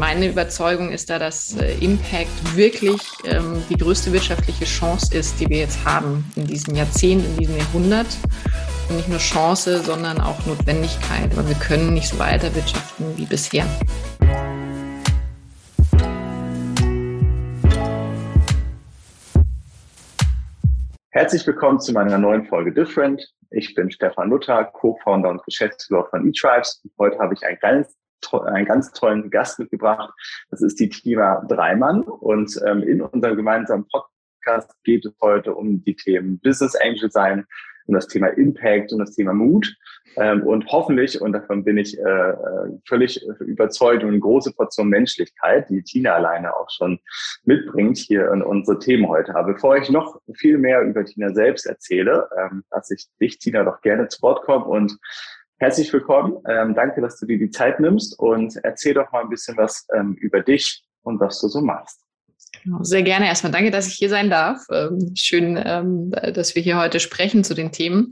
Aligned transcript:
Meine 0.00 0.30
Überzeugung 0.30 0.92
ist 0.92 1.10
da, 1.10 1.18
dass 1.18 1.54
äh, 1.60 1.74
Impact 1.84 2.56
wirklich 2.56 3.02
ähm, 3.26 3.62
die 3.68 3.76
größte 3.76 4.10
wirtschaftliche 4.14 4.64
Chance 4.64 5.14
ist, 5.14 5.38
die 5.38 5.46
wir 5.50 5.58
jetzt 5.58 5.84
haben 5.84 6.24
in 6.36 6.46
diesem 6.46 6.74
Jahrzehnt, 6.74 7.22
in 7.22 7.36
diesem 7.36 7.58
Jahrhundert. 7.58 8.06
Und 8.88 8.96
nicht 8.96 9.10
nur 9.10 9.18
Chance, 9.18 9.80
sondern 9.80 10.18
auch 10.18 10.46
Notwendigkeit, 10.46 11.36
weil 11.36 11.46
wir 11.46 11.54
können 11.56 11.92
nicht 11.92 12.08
so 12.08 12.18
weiter 12.18 12.54
wirtschaften 12.54 13.14
wie 13.18 13.26
bisher. 13.26 13.66
Herzlich 21.10 21.46
willkommen 21.46 21.78
zu 21.78 21.92
meiner 21.92 22.16
neuen 22.16 22.46
Folge 22.46 22.72
Different. 22.72 23.22
Ich 23.50 23.74
bin 23.74 23.90
Stefan 23.90 24.30
Luther, 24.30 24.64
Co-Founder 24.64 25.28
und 25.28 25.44
Geschäftsführer 25.44 26.06
von 26.08 26.26
eTribes. 26.26 26.82
Heute 26.98 27.18
habe 27.18 27.34
ich 27.34 27.44
einen 27.44 27.58
ganz, 27.60 27.98
einen 28.44 28.66
ganz 28.66 28.92
tollen 28.92 29.30
Gast 29.30 29.58
mitgebracht. 29.58 30.12
Das 30.50 30.62
ist 30.62 30.78
die 30.80 30.88
Tina 30.88 31.44
Dreimann. 31.48 32.02
Und 32.02 32.60
ähm, 32.66 32.82
in 32.82 33.02
unserem 33.02 33.36
gemeinsamen 33.36 33.86
Podcast 33.88 34.74
geht 34.84 35.04
es 35.04 35.14
heute 35.20 35.54
um 35.54 35.82
die 35.84 35.96
Themen 35.96 36.38
Business 36.40 36.74
Angel 36.76 37.10
sein, 37.10 37.46
um 37.86 37.94
das 37.94 38.06
Thema 38.06 38.28
Impact, 38.28 38.92
um 38.92 38.98
das 38.98 39.14
Thema 39.14 39.32
Mut 39.32 39.76
ähm, 40.16 40.42
und 40.42 40.66
hoffentlich, 40.66 41.20
und 41.20 41.32
davon 41.32 41.64
bin 41.64 41.78
ich 41.78 41.98
äh, 41.98 42.02
äh, 42.02 42.78
völlig 42.86 43.24
überzeugt, 43.40 44.02
und 44.02 44.10
eine 44.10 44.20
große 44.20 44.52
Portion 44.52 44.88
Menschlichkeit, 44.88 45.68
die 45.70 45.82
Tina 45.82 46.14
alleine 46.14 46.54
auch 46.56 46.68
schon 46.70 46.98
mitbringt 47.44 47.98
hier 47.98 48.30
in 48.32 48.42
unsere 48.42 48.78
Themen 48.78 49.08
heute. 49.08 49.34
Aber 49.34 49.52
bevor 49.52 49.76
ich 49.76 49.88
noch 49.90 50.20
viel 50.34 50.58
mehr 50.58 50.82
über 50.82 51.04
Tina 51.04 51.32
selbst 51.32 51.66
erzähle, 51.66 52.28
ähm, 52.38 52.64
lasse 52.70 52.94
ich 52.94 53.06
dich, 53.20 53.38
Tina, 53.38 53.62
doch 53.64 53.80
gerne 53.82 54.08
zu 54.08 54.20
Wort 54.22 54.42
kommen 54.44 54.64
und 54.64 54.98
herzlich 55.60 55.92
willkommen. 55.92 56.38
Ähm, 56.48 56.74
danke, 56.74 57.00
dass 57.00 57.20
du 57.20 57.26
dir 57.26 57.38
die 57.38 57.50
Zeit 57.50 57.80
nimmst 57.80 58.18
und 58.18 58.56
erzähl 58.64 58.94
doch 58.94 59.12
mal 59.12 59.22
ein 59.22 59.28
bisschen 59.28 59.56
was 59.56 59.86
ähm, 59.94 60.14
über 60.14 60.40
dich 60.40 60.82
und 61.02 61.20
was 61.20 61.40
du 61.40 61.48
so 61.48 61.60
machst. 61.60 62.00
Genau, 62.64 62.82
sehr 62.82 63.02
gerne. 63.02 63.26
Erstmal 63.26 63.52
danke, 63.52 63.70
dass 63.70 63.86
ich 63.86 63.94
hier 63.94 64.08
sein 64.08 64.30
darf. 64.30 64.64
Ähm, 64.72 65.12
schön, 65.14 65.60
ähm, 65.62 66.10
dass 66.10 66.54
wir 66.54 66.62
hier 66.62 66.78
heute 66.78 66.98
sprechen 66.98 67.44
zu 67.44 67.54
den 67.54 67.72
Themen. 67.72 68.10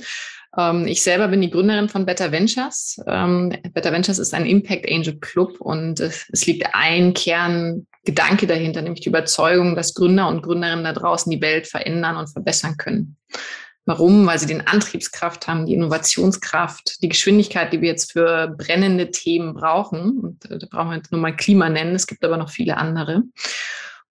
Ähm, 0.56 0.86
ich 0.86 1.02
selber 1.02 1.28
bin 1.28 1.40
die 1.40 1.50
Gründerin 1.50 1.88
von 1.88 2.06
Better 2.06 2.30
Ventures. 2.30 3.00
Better 3.04 3.92
Ventures 3.92 4.18
ist 4.18 4.34
ein 4.34 4.46
Impact 4.46 4.88
Angel 4.88 5.18
Club 5.18 5.60
und 5.60 6.00
es 6.00 6.46
liegt 6.46 6.68
ein 6.72 7.14
Kerngedanke 7.14 8.46
dahinter, 8.46 8.82
nämlich 8.82 9.00
die 9.00 9.08
Überzeugung, 9.08 9.74
dass 9.74 9.94
Gründer 9.94 10.28
und 10.28 10.42
Gründerinnen 10.42 10.84
da 10.84 10.92
draußen 10.92 11.30
die 11.30 11.40
Welt 11.40 11.66
verändern 11.66 12.16
und 12.16 12.28
verbessern 12.28 12.76
können. 12.76 13.16
Warum? 13.88 14.26
Weil 14.26 14.38
sie 14.38 14.46
den 14.46 14.66
Antriebskraft 14.66 15.48
haben, 15.48 15.64
die 15.64 15.72
Innovationskraft, 15.72 17.02
die 17.02 17.08
Geschwindigkeit, 17.08 17.72
die 17.72 17.80
wir 17.80 17.88
jetzt 17.88 18.12
für 18.12 18.48
brennende 18.48 19.10
Themen 19.10 19.54
brauchen. 19.54 20.18
Und 20.18 20.50
äh, 20.50 20.58
da 20.58 20.66
brauchen 20.70 20.90
wir 20.90 20.96
jetzt 20.98 21.10
nur 21.10 21.22
mal 21.22 21.34
Klima 21.34 21.70
nennen. 21.70 21.94
Es 21.94 22.06
gibt 22.06 22.22
aber 22.22 22.36
noch 22.36 22.50
viele 22.50 22.76
andere. 22.76 23.22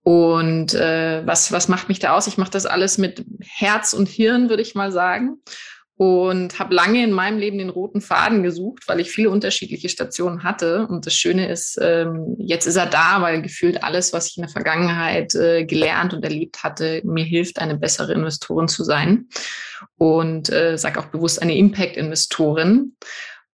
Und 0.02 0.74
äh, 0.74 1.22
was, 1.28 1.52
was 1.52 1.68
macht 1.68 1.90
mich 1.90 2.00
da 2.00 2.16
aus? 2.16 2.26
Ich 2.26 2.40
mache 2.40 2.50
das 2.50 2.66
alles 2.66 2.98
mit 2.98 3.24
Herz 3.40 3.94
und 3.94 4.10
Hirn, 4.10 4.50
würde 4.50 4.64
ich 4.64 4.74
mal 4.74 4.92
sagen. 4.92 5.44
Und 5.98 6.60
habe 6.60 6.76
lange 6.76 7.04
in 7.04 7.12
meinem 7.12 7.40
Leben 7.40 7.58
den 7.58 7.70
roten 7.70 8.02
Faden 8.02 8.44
gesucht, 8.44 8.88
weil 8.88 9.00
ich 9.00 9.10
viele 9.10 9.32
unterschiedliche 9.32 9.90
Stationen 9.90 10.44
hatte. 10.44 10.86
Und 10.88 11.08
das 11.08 11.16
Schöne 11.16 11.50
ist, 11.50 11.80
ähm, 11.82 12.36
jetzt 12.38 12.68
ist 12.68 12.76
er 12.76 12.86
da, 12.86 13.24
weil 13.24 13.42
gefühlt 13.42 13.84
alles, 13.84 14.14
was 14.14 14.28
ich 14.28 14.38
in 14.38 14.44
der 14.44 14.52
Vergangenheit 14.52 15.34
äh, 15.34 15.66
gelernt 15.66 16.14
und 16.14 16.24
erlebt 16.24 16.64
hatte, 16.64 17.02
mir 17.04 17.24
hilft, 17.24 17.60
eine 17.60 17.78
bessere 17.78 18.14
Investorin 18.14 18.68
zu 18.68 18.84
sein. 18.84 19.28
Und 19.98 20.52
äh, 20.52 20.78
sage 20.78 21.00
auch 21.00 21.08
bewusst 21.08 21.42
eine 21.42 21.58
Impact-Investorin. 21.58 22.94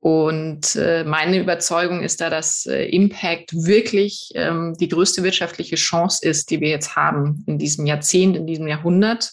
Und 0.03 0.75
äh, 0.75 1.05
meine 1.05 1.39
Überzeugung 1.39 2.03
ist 2.03 2.19
da, 2.19 2.29
dass 2.29 2.65
äh, 2.65 2.83
Impact 2.87 3.53
wirklich 3.53 4.31
ähm, 4.35 4.75
die 4.77 4.89
größte 4.89 5.23
wirtschaftliche 5.23 5.77
Chance 5.77 6.27
ist, 6.27 6.49
die 6.49 6.59
wir 6.59 6.67
jetzt 6.67 6.97
haben 6.97 7.45
in 7.47 7.57
diesem 7.57 7.85
Jahrzehnt, 7.85 8.35
in 8.35 8.45
diesem 8.45 8.67
Jahrhundert. 8.67 9.31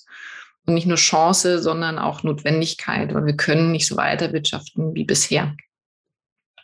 Und 0.70 0.74
nicht 0.74 0.86
nur 0.86 0.96
Chance, 0.96 1.58
sondern 1.58 1.98
auch 1.98 2.22
Notwendigkeit, 2.22 3.12
weil 3.12 3.26
wir 3.26 3.36
können 3.36 3.72
nicht 3.72 3.88
so 3.88 3.96
weiter 3.96 4.32
wirtschaften 4.32 4.94
wie 4.94 5.04
bisher. 5.04 5.56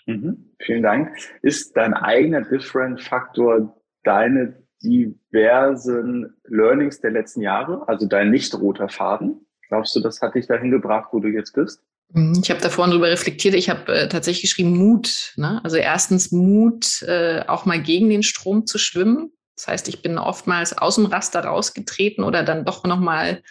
Mhm. 0.07 0.55
Vielen 0.61 0.85
Dank. 0.85 1.11
Ist 1.43 1.77
dein 1.77 1.93
eigener 1.93 2.43
Different-Faktor 2.43 3.77
deine 4.05 4.63
diversen 4.81 6.37
Learnings 6.45 7.01
der 7.01 7.11
letzten 7.11 7.41
Jahre, 7.41 7.83
also 7.89 8.07
dein 8.07 8.31
nicht 8.31 8.55
roter 8.55 8.89
Faden? 8.89 9.45
Glaubst 9.69 9.97
du, 9.97 10.01
das 10.01 10.23
hat 10.23 10.37
dich 10.37 10.47
dahin 10.47 10.71
gebracht, 10.71 11.09
wo 11.11 11.19
du 11.19 11.27
jetzt 11.27 11.53
bist? 11.53 11.83
Mhm, 12.13 12.41
ich 12.41 12.51
habe 12.51 12.61
da 12.61 12.69
vorhin 12.69 12.93
drüber 12.93 13.09
reflektiert. 13.09 13.55
Ich 13.57 13.69
habe 13.69 13.93
äh, 13.93 14.09
tatsächlich 14.09 14.43
geschrieben 14.43 14.77
Mut. 14.77 15.33
Ne? 15.37 15.61
Also 15.65 15.79
erstens 15.79 16.31
Mut, 16.31 17.03
äh, 17.03 17.43
auch 17.49 17.65
mal 17.65 17.83
gegen 17.83 18.09
den 18.09 18.23
Strom 18.23 18.67
zu 18.67 18.79
schwimmen. 18.79 19.33
Das 19.57 19.67
heißt, 19.67 19.89
ich 19.89 20.03
bin 20.03 20.19
oftmals 20.19 20.79
aus 20.79 20.95
dem 20.95 21.07
Raster 21.07 21.41
rausgetreten 21.41 22.23
oder 22.23 22.45
dann 22.45 22.65
doch 22.65 22.85
noch 22.85 23.01
mal 23.01 23.43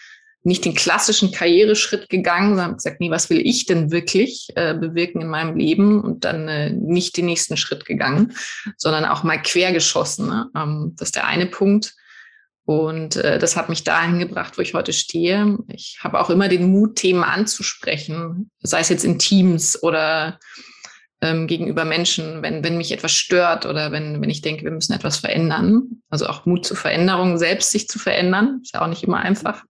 nicht 0.46 0.64
den 0.64 0.76
klassischen 0.76 1.32
Karriereschritt 1.32 2.08
gegangen, 2.08 2.50
sondern 2.50 2.76
gesagt, 2.76 3.00
nee, 3.00 3.10
was 3.10 3.32
will 3.32 3.46
ich 3.46 3.66
denn 3.66 3.92
wirklich 3.92 4.48
äh, 4.56 4.76
bewirken 4.76 5.22
in 5.22 5.28
meinem 5.28 5.58
Leben 5.58 6.02
und 6.02 6.24
dann 6.24 6.48
äh, 6.48 6.70
nicht 6.70 7.18
den 7.18 7.26
nächsten 7.26 7.58
Schritt 7.58 7.86
gegangen, 7.86 8.34
sondern 8.78 9.06
auch 9.06 9.24
mal 9.24 9.42
quergeschossen. 9.42 10.28
Ne? 10.28 10.50
Ähm, 10.56 10.94
das 10.98 11.10
ist 11.10 11.16
der 11.16 11.26
eine 11.26 11.48
Punkt. 11.48 11.96
Und 12.64 13.16
äh, 13.16 13.40
das 13.40 13.58
hat 13.58 13.70
mich 13.70 13.84
dahin 13.84 14.20
gebracht, 14.20 14.58
wo 14.58 14.62
ich 14.62 14.76
heute 14.76 14.94
stehe. 14.94 15.58
Ich 15.68 15.98
habe 16.02 16.20
auch 16.20 16.30
immer 16.30 16.48
den 16.48 16.70
Mut, 16.70 16.96
Themen 16.96 17.24
anzusprechen, 17.24 18.52
sei 18.60 18.80
es 18.80 18.90
jetzt 18.90 19.06
in 19.06 19.18
Teams 19.18 19.82
oder 19.82 20.40
ähm, 21.22 21.48
gegenüber 21.48 21.86
Menschen, 21.86 22.42
wenn, 22.42 22.64
wenn 22.64 22.78
mich 22.78 22.92
etwas 22.92 23.14
stört 23.14 23.66
oder 23.66 23.92
wenn, 23.92 24.22
wenn 24.22 24.30
ich 24.30 24.42
denke, 24.42 24.64
wir 24.64 24.72
müssen 24.72 24.94
etwas 24.94 25.18
verändern. 25.18 26.02
Also 26.09 26.28
auch 26.28 26.46
Mut 26.46 26.66
zur 26.66 26.78
Veränderung, 26.78 27.38
selbst 27.38 27.72
sich 27.72 27.88
zu 27.88 28.00
verändern, 28.00 28.59
ist 28.64 28.74
ja 28.74 28.81
auch 28.81 28.88
nicht 28.88 29.03
immer 29.03 29.20
einfach. 29.20 29.64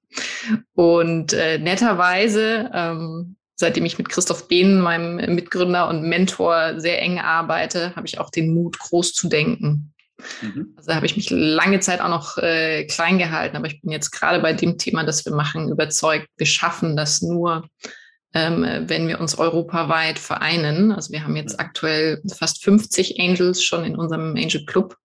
Und 0.74 1.34
äh, 1.34 1.60
netterweise, 1.60 2.70
ähm, 2.74 3.36
seitdem 3.56 3.86
ich 3.86 3.98
mit 3.98 4.10
Christoph 4.10 4.48
Behn, 4.48 4.82
meinem 4.82 5.36
Mitgründer 5.36 5.88
und 5.88 6.04
Mentor, 6.04 6.80
sehr 6.80 7.02
eng 7.02 7.20
arbeite, 7.20 7.96
habe 7.96 8.08
ich 8.08 8.20
auch 8.20 8.30
den 8.30 8.54
Mut, 8.54 8.80
groß 8.80 9.14
zu 9.14 9.30
denken. 9.30 9.94
Mhm. 10.42 10.74
Also 10.76 10.88
da 10.90 10.96
habe 10.96 11.06
ich 11.06 11.16
mich 11.16 11.30
lange 11.30 11.80
Zeit 11.80 12.02
auch 12.02 12.10
noch 12.10 12.38
äh, 12.38 12.86
klein 12.86 13.18
gehalten, 13.18 13.56
aber 13.56 13.68
ich 13.68 13.82
bin 13.82 13.92
jetzt 13.92 14.12
gerade 14.12 14.42
bei 14.42 14.54
dem 14.54 14.78
Thema, 14.78 15.04
das 15.04 15.26
wir 15.26 15.34
machen, 15.34 15.70
überzeugt, 15.70 16.28
wir 16.38 16.48
schaffen 16.48 16.96
das 16.96 17.22
nur, 17.22 17.68
wenn 18.36 19.08
wir 19.08 19.22
uns 19.22 19.38
europaweit 19.38 20.20
vereinen. 20.20 20.92
Also 20.92 21.14
wir 21.14 21.24
haben 21.24 21.38
jetzt 21.38 21.58
aktuell 21.58 22.22
fast 22.38 22.64
50 22.64 23.20
Angels 23.20 23.64
schon 23.64 23.86
in 23.86 23.96
unserem 23.96 24.36
Angel 24.36 24.66
Club. 24.66 24.98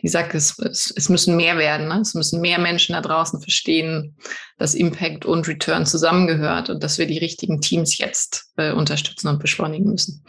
Die 0.00 0.08
sagt, 0.08 0.34
es, 0.34 0.58
es, 0.58 0.92
es 0.96 1.10
müssen 1.10 1.36
mehr 1.36 1.58
werden. 1.58 1.88
Ne? 1.88 2.00
Es 2.00 2.14
müssen 2.14 2.40
mehr 2.40 2.58
Menschen 2.58 2.94
da 2.94 3.02
draußen 3.02 3.42
verstehen, 3.42 4.16
dass 4.56 4.74
Impact 4.74 5.26
und 5.26 5.46
Return 5.46 5.84
zusammengehört 5.84 6.70
und 6.70 6.82
dass 6.82 6.98
wir 6.98 7.06
die 7.06 7.18
richtigen 7.18 7.60
Teams 7.60 7.98
jetzt 7.98 8.52
äh, 8.56 8.72
unterstützen 8.72 9.28
und 9.28 9.38
beschleunigen 9.38 9.90
müssen. 9.90 10.24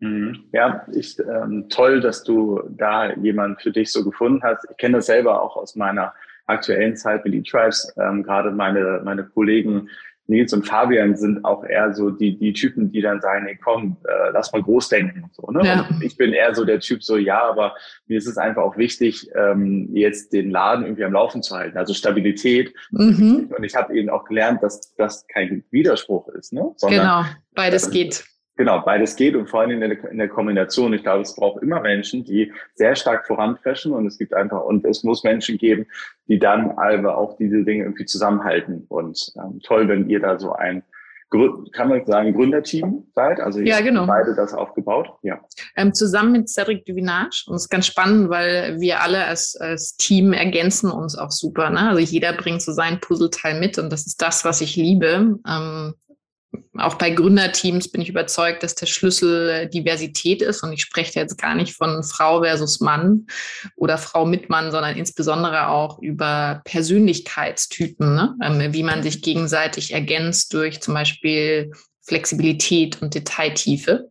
Mhm. 0.00 0.44
Ja, 0.52 0.84
ich, 0.92 1.18
ähm, 1.18 1.68
toll, 1.70 2.00
dass 2.00 2.24
du 2.24 2.60
da 2.68 3.14
jemand 3.14 3.62
für 3.62 3.70
dich 3.70 3.90
so 3.90 4.04
gefunden 4.04 4.42
hast. 4.42 4.66
Ich 4.70 4.76
kenne 4.76 4.98
das 4.98 5.06
selber 5.06 5.40
auch 5.40 5.56
aus 5.56 5.76
meiner 5.76 6.12
aktuellen 6.46 6.96
Zeit 6.96 7.24
mit 7.24 7.34
E-Tribes. 7.34 7.94
Ähm, 7.96 8.22
Gerade 8.22 8.50
meine, 8.50 9.00
meine 9.02 9.24
Kollegen 9.24 9.88
Nils 10.32 10.52
und 10.52 10.66
Fabian 10.66 11.16
sind 11.16 11.44
auch 11.44 11.64
eher 11.64 11.94
so 11.94 12.10
die, 12.10 12.36
die 12.36 12.52
Typen, 12.52 12.90
die 12.90 13.00
dann 13.00 13.20
sagen, 13.20 13.44
nee, 13.44 13.58
komm, 13.62 13.96
äh, 14.04 14.30
lass 14.32 14.52
mal 14.52 14.62
groß 14.62 14.88
denken. 14.88 15.30
So, 15.32 15.50
ne? 15.50 15.64
Ja. 15.64 15.88
Ich 16.00 16.16
bin 16.16 16.32
eher 16.32 16.54
so 16.54 16.64
der 16.64 16.80
Typ, 16.80 17.04
so 17.04 17.16
ja, 17.16 17.42
aber 17.42 17.74
mir 18.06 18.18
ist 18.18 18.26
es 18.26 18.38
einfach 18.38 18.62
auch 18.62 18.76
wichtig, 18.76 19.30
ähm, 19.36 19.90
jetzt 19.94 20.32
den 20.32 20.50
Laden 20.50 20.84
irgendwie 20.84 21.04
am 21.04 21.12
Laufen 21.12 21.42
zu 21.42 21.54
halten. 21.54 21.78
Also 21.78 21.94
Stabilität. 21.94 22.74
Mhm. 22.90 23.52
Und 23.56 23.64
ich 23.64 23.76
habe 23.76 23.94
eben 23.96 24.10
auch 24.10 24.24
gelernt, 24.24 24.62
dass 24.62 24.94
das 24.96 25.26
kein 25.28 25.64
Widerspruch 25.70 26.28
ist. 26.28 26.52
Ne? 26.52 26.72
Sondern, 26.76 27.00
genau, 27.00 27.24
beides 27.54 27.90
geht. 27.90 28.24
Genau, 28.56 28.80
beides 28.80 29.16
geht 29.16 29.34
und 29.34 29.48
vor 29.48 29.60
allem 29.60 29.70
in 29.70 29.80
der, 29.80 30.10
in 30.10 30.18
der 30.18 30.28
Kombination. 30.28 30.92
Ich 30.92 31.02
glaube, 31.02 31.22
es 31.22 31.34
braucht 31.34 31.62
immer 31.62 31.80
Menschen, 31.80 32.24
die 32.24 32.52
sehr 32.74 32.94
stark 32.94 33.26
voranpreschen 33.26 33.92
und 33.92 34.06
es 34.06 34.18
gibt 34.18 34.34
einfach, 34.34 34.62
und 34.64 34.84
es 34.84 35.02
muss 35.04 35.24
Menschen 35.24 35.56
geben, 35.56 35.86
die 36.28 36.38
dann 36.38 36.72
aber 36.72 37.16
auch 37.16 37.36
diese 37.38 37.64
Dinge 37.64 37.84
irgendwie 37.84 38.04
zusammenhalten. 38.04 38.84
Und 38.88 39.32
ähm, 39.36 39.60
toll, 39.62 39.88
wenn 39.88 40.08
ihr 40.08 40.20
da 40.20 40.38
so 40.38 40.52
ein 40.52 40.82
kann 41.72 41.88
man 41.88 42.04
sagen, 42.04 42.34
Gründerteam 42.34 43.04
seid? 43.14 43.40
Also 43.40 43.60
ja, 43.60 43.80
genau. 43.80 44.06
beide 44.06 44.34
das 44.34 44.52
aufgebaut? 44.52 45.08
Ja. 45.22 45.40
Ähm, 45.76 45.94
zusammen 45.94 46.32
mit 46.32 46.48
Cedric 46.48 46.84
Duvinage. 46.84 47.44
Und 47.46 47.56
es 47.56 47.62
ist 47.62 47.68
ganz 47.70 47.86
spannend, 47.86 48.28
weil 48.28 48.78
wir 48.80 49.00
alle 49.00 49.24
als, 49.24 49.56
als 49.56 49.96
Team 49.96 50.32
ergänzen 50.32 50.90
uns 50.90 51.16
auch 51.16 51.30
super. 51.30 51.70
Ne? 51.70 51.88
Also 51.88 52.00
jeder 52.00 52.32
bringt 52.34 52.62
so 52.62 52.72
sein 52.72 53.00
Puzzleteil 53.00 53.58
mit 53.58 53.78
und 53.78 53.90
das 53.90 54.06
ist 54.06 54.20
das, 54.20 54.44
was 54.44 54.60
ich 54.60 54.76
liebe. 54.76 55.38
Ähm, 55.48 55.94
auch 56.78 56.94
bei 56.94 57.10
Gründerteams 57.10 57.88
bin 57.88 58.00
ich 58.00 58.08
überzeugt, 58.08 58.62
dass 58.62 58.74
der 58.74 58.86
Schlüssel 58.86 59.48
äh, 59.48 59.68
Diversität 59.68 60.42
ist. 60.42 60.62
Und 60.62 60.72
ich 60.72 60.82
spreche 60.82 61.20
jetzt 61.20 61.38
gar 61.38 61.54
nicht 61.54 61.74
von 61.74 62.02
Frau 62.02 62.42
versus 62.42 62.80
Mann 62.80 63.26
oder 63.76 63.98
Frau 63.98 64.24
mit 64.24 64.48
Mann, 64.48 64.70
sondern 64.70 64.96
insbesondere 64.96 65.68
auch 65.68 66.00
über 66.00 66.62
Persönlichkeitstypen, 66.64 68.14
ne? 68.14 68.34
Ähm, 68.42 68.72
wie 68.72 68.82
man 68.82 69.02
sich 69.02 69.22
gegenseitig 69.22 69.92
ergänzt 69.92 70.54
durch 70.54 70.80
zum 70.80 70.94
Beispiel 70.94 71.70
Flexibilität 72.02 73.00
und 73.00 73.14
Detailtiefe. 73.14 74.08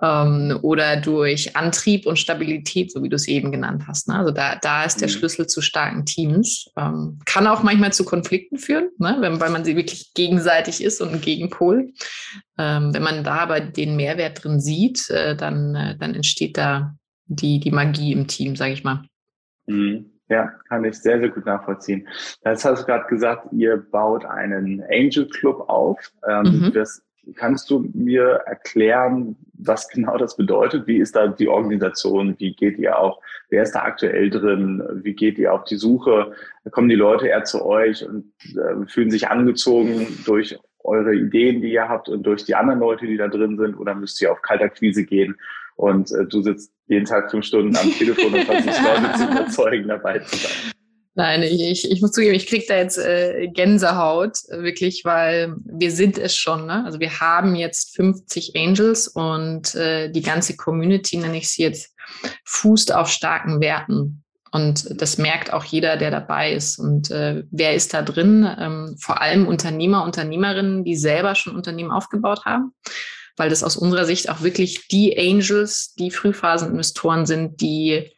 Ähm, 0.00 0.58
oder 0.62 0.96
durch 0.96 1.56
Antrieb 1.56 2.06
und 2.06 2.18
Stabilität, 2.18 2.92
so 2.92 3.02
wie 3.02 3.08
du 3.08 3.16
es 3.16 3.26
eben 3.26 3.50
genannt 3.50 3.84
hast. 3.86 4.08
Ne? 4.08 4.14
Also 4.14 4.30
da, 4.30 4.56
da 4.56 4.84
ist 4.84 5.00
der 5.00 5.08
mhm. 5.08 5.12
Schlüssel 5.12 5.46
zu 5.46 5.60
starken 5.60 6.04
Teams. 6.04 6.70
Ähm, 6.76 7.18
kann 7.24 7.46
auch 7.46 7.62
manchmal 7.62 7.92
zu 7.92 8.04
Konflikten 8.04 8.58
führen, 8.58 8.90
ne? 8.98 9.16
Wenn, 9.20 9.40
weil 9.40 9.50
man 9.50 9.64
sie 9.64 9.76
wirklich 9.76 10.14
gegenseitig 10.14 10.82
ist 10.82 11.00
und 11.00 11.12
ein 11.12 11.20
Gegenpol. 11.20 11.92
Ähm, 12.58 12.94
wenn 12.94 13.02
man 13.02 13.24
da 13.24 13.38
aber 13.38 13.60
den 13.60 13.96
Mehrwert 13.96 14.42
drin 14.42 14.60
sieht, 14.60 15.10
äh, 15.10 15.36
dann, 15.36 15.74
äh, 15.74 15.96
dann 15.96 16.14
entsteht 16.14 16.56
da 16.56 16.94
die, 17.26 17.60
die 17.60 17.70
Magie 17.70 18.12
im 18.12 18.26
Team, 18.26 18.56
sage 18.56 18.72
ich 18.72 18.84
mal. 18.84 19.04
Mhm. 19.66 20.06
Ja, 20.30 20.52
kann 20.68 20.84
ich 20.84 20.98
sehr, 20.98 21.18
sehr 21.20 21.30
gut 21.30 21.46
nachvollziehen. 21.46 22.06
Das 22.42 22.64
hast 22.64 22.82
du 22.82 22.86
gerade 22.86 23.08
gesagt, 23.08 23.48
ihr 23.52 23.78
baut 23.78 24.26
einen 24.26 24.82
Angel 24.90 25.26
Club 25.26 25.68
auf. 25.68 25.98
Ähm, 26.28 26.66
mhm. 26.66 26.72
das, 26.74 27.02
kannst 27.34 27.70
du 27.70 27.88
mir 27.94 28.42
erklären, 28.46 29.36
was 29.54 29.88
genau 29.88 30.16
das 30.16 30.36
bedeutet? 30.36 30.86
Wie 30.86 30.98
ist 30.98 31.16
da 31.16 31.26
die 31.26 31.48
Organisation? 31.48 32.34
Wie 32.38 32.54
geht 32.54 32.78
ihr 32.78 32.98
auch? 32.98 33.20
Wer 33.50 33.62
ist 33.62 33.72
da 33.72 33.82
aktuell 33.82 34.30
drin? 34.30 34.82
Wie 35.02 35.14
geht 35.14 35.38
ihr 35.38 35.52
auf 35.52 35.64
die 35.64 35.76
Suche? 35.76 36.32
Kommen 36.70 36.88
die 36.88 36.94
Leute 36.94 37.28
eher 37.28 37.44
zu 37.44 37.64
euch 37.64 38.06
und 38.06 38.32
äh, 38.44 38.86
fühlen 38.86 39.10
sich 39.10 39.28
angezogen 39.28 40.06
durch 40.24 40.58
eure 40.84 41.14
Ideen, 41.14 41.60
die 41.60 41.72
ihr 41.72 41.88
habt 41.88 42.08
und 42.08 42.22
durch 42.22 42.44
die 42.44 42.54
anderen 42.54 42.80
Leute, 42.80 43.06
die 43.06 43.16
da 43.16 43.28
drin 43.28 43.58
sind? 43.58 43.76
Oder 43.76 43.94
müsst 43.94 44.20
ihr 44.22 44.32
auf 44.32 44.42
Kaltakquise 44.42 45.04
gehen 45.04 45.36
und 45.78 46.10
äh, 46.12 46.26
du 46.26 46.42
sitzt 46.42 46.72
jeden 46.88 47.04
Tag 47.04 47.30
fünf 47.30 47.44
Stunden 47.44 47.76
am 47.76 47.90
Telefon 47.92 48.34
und 48.34 48.44
versuchst 48.44 48.82
Leute 48.84 49.16
zu 49.16 49.24
überzeugen, 49.24 49.88
dabei 49.88 50.18
zu 50.18 50.36
sein. 50.36 50.72
Nein, 51.18 51.42
ich, 51.42 51.90
ich 51.90 52.00
muss 52.00 52.12
zugeben, 52.12 52.36
ich 52.36 52.46
kriege 52.46 52.64
da 52.68 52.76
jetzt 52.76 52.96
äh, 52.96 53.48
Gänsehaut, 53.48 54.38
wirklich, 54.50 55.04
weil 55.04 55.56
wir 55.64 55.90
sind 55.90 56.16
es 56.16 56.36
schon. 56.36 56.66
Ne? 56.66 56.84
Also 56.84 57.00
wir 57.00 57.18
haben 57.18 57.56
jetzt 57.56 57.96
50 57.96 58.52
Angels 58.54 59.08
und 59.08 59.74
äh, 59.74 60.12
die 60.12 60.22
ganze 60.22 60.56
Community, 60.56 61.16
nenne 61.16 61.38
ich 61.38 61.50
sie 61.50 61.62
jetzt, 61.64 61.92
fußt 62.44 62.94
auf 62.94 63.08
starken 63.08 63.60
Werten. 63.60 64.22
Und 64.52 65.02
das 65.02 65.18
merkt 65.18 65.52
auch 65.52 65.64
jeder, 65.64 65.96
der 65.96 66.12
dabei 66.12 66.52
ist. 66.52 66.78
Und 66.78 67.10
äh, 67.10 67.42
wer 67.50 67.74
ist 67.74 67.94
da 67.94 68.02
drin? 68.02 68.48
Ähm, 68.56 68.96
vor 69.00 69.20
allem 69.20 69.48
Unternehmer, 69.48 70.04
Unternehmerinnen, 70.04 70.84
die 70.84 70.94
selber 70.94 71.34
schon 71.34 71.56
Unternehmen 71.56 71.90
aufgebaut 71.90 72.44
haben 72.44 72.72
weil 73.40 73.50
das 73.50 73.62
aus 73.62 73.76
unserer 73.76 74.04
Sicht 74.04 74.30
auch 74.30 74.42
wirklich 74.42 74.88
die 74.88 75.16
Angels, 75.16 75.94
die 75.94 76.10
Frühphaseninvestoren 76.10 77.24
sind, 77.24 77.60
die 77.60 78.10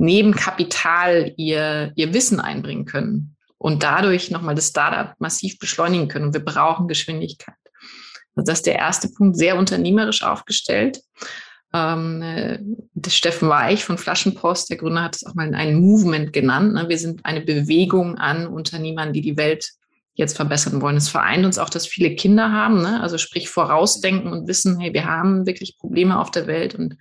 neben 0.00 0.34
Kapital 0.34 1.34
ihr, 1.36 1.92
ihr 1.94 2.14
Wissen 2.14 2.40
einbringen 2.40 2.86
können 2.86 3.36
und 3.58 3.82
dadurch 3.82 4.30
nochmal 4.30 4.54
das 4.54 4.68
Startup 4.68 5.14
massiv 5.18 5.58
beschleunigen 5.58 6.08
können. 6.08 6.26
Und 6.26 6.32
wir 6.32 6.44
brauchen 6.44 6.88
Geschwindigkeit. 6.88 7.54
Also 8.34 8.46
das 8.46 8.60
ist 8.60 8.66
der 8.66 8.76
erste 8.76 9.10
Punkt, 9.10 9.36
sehr 9.36 9.58
unternehmerisch 9.58 10.22
aufgestellt. 10.22 11.02
Ähm, 11.74 12.78
der 12.94 13.10
Steffen 13.10 13.50
Weich 13.50 13.84
von 13.84 13.98
Flaschenpost, 13.98 14.70
der 14.70 14.78
Gründer, 14.78 15.02
hat 15.02 15.16
es 15.16 15.26
auch 15.26 15.34
mal 15.34 15.54
ein 15.54 15.74
Movement 15.78 16.32
genannt. 16.32 16.72
Ne? 16.72 16.88
Wir 16.88 16.98
sind 16.98 17.26
eine 17.26 17.42
Bewegung 17.42 18.16
an 18.16 18.46
Unternehmern, 18.46 19.12
die 19.12 19.20
die 19.20 19.36
Welt 19.36 19.68
jetzt 20.14 20.34
verbessern 20.34 20.80
wollen. 20.80 20.96
Es 20.96 21.10
vereint 21.10 21.44
uns 21.44 21.58
auch, 21.58 21.70
dass 21.70 21.86
viele 21.86 22.16
Kinder 22.16 22.50
haben, 22.50 22.80
ne? 22.80 23.02
also 23.02 23.18
sprich 23.18 23.50
vorausdenken 23.50 24.32
und 24.32 24.48
wissen, 24.48 24.80
hey, 24.80 24.94
wir 24.94 25.04
haben 25.04 25.46
wirklich 25.46 25.76
Probleme 25.76 26.18
auf 26.18 26.30
der 26.30 26.46
Welt 26.46 26.74
und 26.74 26.96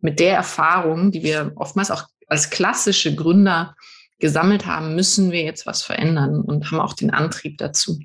mit 0.00 0.18
der 0.18 0.34
Erfahrung, 0.34 1.12
die 1.12 1.22
wir 1.22 1.52
oftmals 1.54 1.90
auch 1.90 2.08
als 2.30 2.50
klassische 2.50 3.14
Gründer 3.14 3.74
gesammelt 4.18 4.66
haben, 4.66 4.94
müssen 4.94 5.32
wir 5.32 5.42
jetzt 5.42 5.66
was 5.66 5.82
verändern 5.82 6.40
und 6.40 6.70
haben 6.70 6.80
auch 6.80 6.94
den 6.94 7.10
Antrieb 7.10 7.58
dazu. 7.58 8.00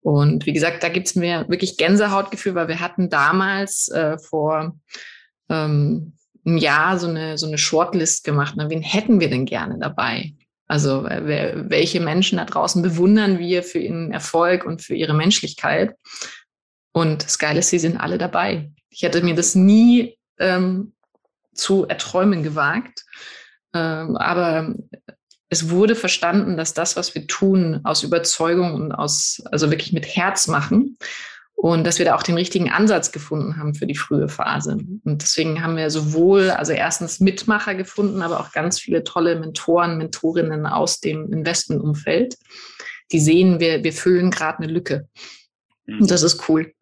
Und 0.00 0.46
wie 0.46 0.52
gesagt, 0.52 0.82
da 0.82 0.88
gibt 0.88 1.08
es 1.08 1.14
mir 1.14 1.46
wirklich 1.48 1.76
Gänsehautgefühl, 1.76 2.54
weil 2.54 2.68
wir 2.68 2.80
hatten 2.80 3.08
damals 3.08 3.88
äh, 3.88 4.18
vor 4.18 4.76
ähm, 5.48 6.14
einem 6.44 6.56
Jahr 6.58 6.98
so 6.98 7.08
eine, 7.08 7.38
so 7.38 7.46
eine 7.46 7.58
Shortlist 7.58 8.24
gemacht. 8.24 8.54
Na, 8.56 8.68
wen 8.68 8.82
hätten 8.82 9.20
wir 9.20 9.30
denn 9.30 9.46
gerne 9.46 9.78
dabei? 9.78 10.34
Also 10.66 11.04
wer, 11.04 11.70
welche 11.70 12.00
Menschen 12.00 12.38
da 12.38 12.44
draußen 12.44 12.82
bewundern 12.82 13.38
wir 13.38 13.62
für 13.62 13.78
ihren 13.78 14.12
Erfolg 14.12 14.64
und 14.64 14.82
für 14.82 14.94
ihre 14.94 15.14
Menschlichkeit? 15.14 15.94
Und 16.92 17.24
das 17.24 17.38
Geile 17.38 17.58
ist, 17.58 17.70
sie 17.70 17.78
sind 17.78 17.98
alle 17.98 18.18
dabei. 18.18 18.70
Ich 18.88 19.02
hätte 19.02 19.22
mir 19.22 19.34
das 19.34 19.54
nie 19.54 20.16
ähm, 20.38 20.94
zu 21.54 21.86
erträumen 21.86 22.42
gewagt. 22.42 23.03
Ähm, 23.74 24.16
aber 24.16 24.74
es 25.48 25.70
wurde 25.70 25.94
verstanden, 25.94 26.56
dass 26.56 26.74
das, 26.74 26.96
was 26.96 27.14
wir 27.14 27.26
tun, 27.26 27.80
aus 27.84 28.02
Überzeugung 28.02 28.74
und 28.74 28.92
aus, 28.92 29.42
also 29.50 29.70
wirklich 29.70 29.92
mit 29.92 30.06
Herz 30.06 30.48
machen 30.48 30.96
und 31.54 31.86
dass 31.86 31.98
wir 31.98 32.06
da 32.06 32.14
auch 32.14 32.22
den 32.22 32.34
richtigen 32.34 32.70
Ansatz 32.70 33.12
gefunden 33.12 33.56
haben 33.56 33.74
für 33.74 33.86
die 33.86 33.94
frühe 33.94 34.28
Phase. 34.28 34.78
Und 35.04 35.22
deswegen 35.22 35.62
haben 35.62 35.76
wir 35.76 35.90
sowohl, 35.90 36.50
also 36.50 36.72
erstens 36.72 37.20
Mitmacher 37.20 37.74
gefunden, 37.74 38.22
aber 38.22 38.40
auch 38.40 38.52
ganz 38.52 38.80
viele 38.80 39.04
tolle 39.04 39.38
Mentoren, 39.38 39.96
Mentorinnen 39.96 40.66
aus 40.66 41.00
dem 41.00 41.32
Investmentumfeld, 41.32 42.36
die 43.12 43.20
sehen, 43.20 43.60
wir, 43.60 43.84
wir 43.84 43.92
füllen 43.92 44.30
gerade 44.30 44.58
eine 44.58 44.72
Lücke. 44.72 45.08
Und 45.86 46.00
mhm. 46.00 46.06
das 46.06 46.22
ist 46.22 46.48
cool. 46.48 46.72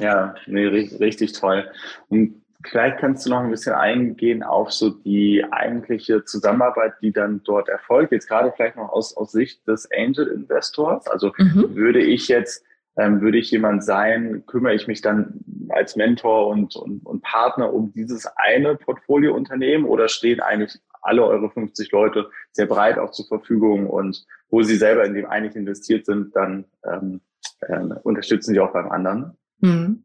ja, 0.00 0.34
nee, 0.46 0.66
richtig 0.66 1.32
toll. 1.32 1.68
Und 2.08 2.42
vielleicht 2.64 2.98
kannst 2.98 3.24
du 3.24 3.30
noch 3.30 3.40
ein 3.40 3.50
bisschen 3.50 3.74
eingehen 3.74 4.42
auf 4.42 4.72
so 4.72 4.90
die 4.90 5.44
eigentliche 5.50 6.24
Zusammenarbeit, 6.24 6.94
die 7.02 7.12
dann 7.12 7.42
dort 7.44 7.68
erfolgt. 7.68 8.12
Jetzt 8.12 8.28
gerade 8.28 8.52
vielleicht 8.54 8.76
noch 8.76 8.90
aus, 8.90 9.16
aus 9.16 9.32
Sicht 9.32 9.66
des 9.66 9.88
Angel 9.92 10.26
Investors. 10.26 11.06
Also 11.06 11.32
mhm. 11.38 11.74
würde 11.74 12.00
ich 12.00 12.28
jetzt 12.28 12.64
ähm, 12.98 13.20
würde 13.20 13.38
ich 13.38 13.50
jemand 13.52 13.84
sein, 13.84 14.44
kümmere 14.46 14.74
ich 14.74 14.88
mich 14.88 15.00
dann 15.00 15.40
als 15.68 15.94
Mentor 15.94 16.48
und, 16.48 16.74
und, 16.74 17.06
und 17.06 17.22
Partner 17.22 17.72
um 17.72 17.92
dieses 17.92 18.26
eine 18.36 18.74
Portfoliounternehmen 18.74 19.86
oder 19.86 20.08
stehen 20.08 20.40
eigentlich 20.40 20.80
alle 21.00 21.24
eure 21.24 21.48
50 21.48 21.92
Leute 21.92 22.28
sehr 22.50 22.66
breit 22.66 22.98
auch 22.98 23.12
zur 23.12 23.26
Verfügung 23.26 23.86
und 23.86 24.26
wo 24.50 24.62
sie 24.62 24.76
selber 24.76 25.04
in 25.04 25.14
dem 25.14 25.26
eigentlich 25.26 25.54
investiert 25.54 26.06
sind, 26.06 26.34
dann 26.34 26.64
ähm, 26.84 27.20
äh, 27.60 27.78
unterstützen 28.02 28.52
sie 28.52 28.60
auch 28.60 28.72
beim 28.72 28.90
anderen? 28.90 29.38
Mhm. 29.60 30.04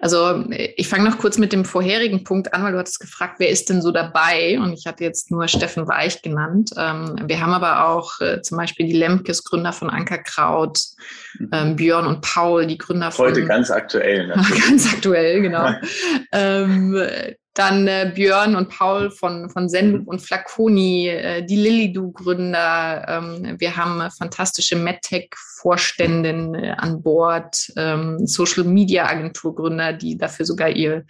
Also 0.00 0.44
ich 0.76 0.88
fange 0.88 1.08
noch 1.08 1.18
kurz 1.18 1.38
mit 1.38 1.52
dem 1.52 1.64
vorherigen 1.64 2.24
Punkt 2.24 2.52
an, 2.52 2.62
weil 2.62 2.72
du 2.72 2.78
hattest 2.78 3.00
gefragt, 3.00 3.36
wer 3.38 3.48
ist 3.48 3.68
denn 3.70 3.82
so 3.82 3.92
dabei? 3.92 4.58
Und 4.58 4.72
ich 4.72 4.86
hatte 4.86 5.04
jetzt 5.04 5.30
nur 5.30 5.48
Steffen 5.48 5.86
Weich 5.88 6.22
genannt. 6.22 6.70
Ähm, 6.76 7.16
wir 7.26 7.40
haben 7.40 7.52
aber 7.52 7.88
auch 7.88 8.20
äh, 8.20 8.42
zum 8.42 8.58
Beispiel 8.58 8.86
die 8.86 8.92
Lemkes, 8.92 9.44
Gründer 9.44 9.72
von 9.72 9.90
Ankerkraut, 9.90 10.80
mhm. 11.38 11.50
ähm, 11.52 11.76
Björn 11.76 12.06
und 12.06 12.20
Paul, 12.20 12.66
die 12.66 12.78
Gründer 12.78 13.10
von... 13.10 13.26
Heute 13.26 13.46
ganz 13.46 13.70
aktuell. 13.70 14.26
Natürlich. 14.34 14.64
ganz 14.68 14.92
aktuell, 14.92 15.40
genau. 15.40 15.70
ähm, 16.32 16.96
dann 17.54 17.86
äh, 17.86 18.12
Björn 18.14 18.56
und 18.56 18.68
Paul 18.68 19.10
von, 19.10 19.48
von 19.48 19.68
Zenloop 19.68 20.02
mhm. 20.02 20.08
und 20.08 20.20
Flaconi, 20.20 21.08
äh, 21.08 21.44
die 21.44 21.56
Lilidu-Gründer. 21.56 23.06
Ähm, 23.08 23.54
wir 23.58 23.76
haben 23.76 24.10
fantastische 24.10 24.76
MedTech-Vorständen 24.76 26.54
äh, 26.54 26.74
an 26.76 27.02
Bord, 27.02 27.72
ähm, 27.76 28.26
Social-Media-Agentur-Gründer, 28.26 29.92
die 29.92 30.18
dafür 30.18 30.44
sogar 30.44 30.70
ihr 30.70 31.04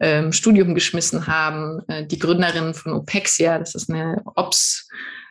ähm, 0.00 0.32
Studium 0.32 0.74
geschmissen 0.74 1.26
haben. 1.26 1.80
Äh, 1.88 2.06
die 2.06 2.18
Gründerin 2.18 2.74
von 2.74 2.92
Opexia, 2.92 3.58
das 3.58 3.74
ist 3.74 3.90
eine 3.90 4.22
Ops- 4.36 4.88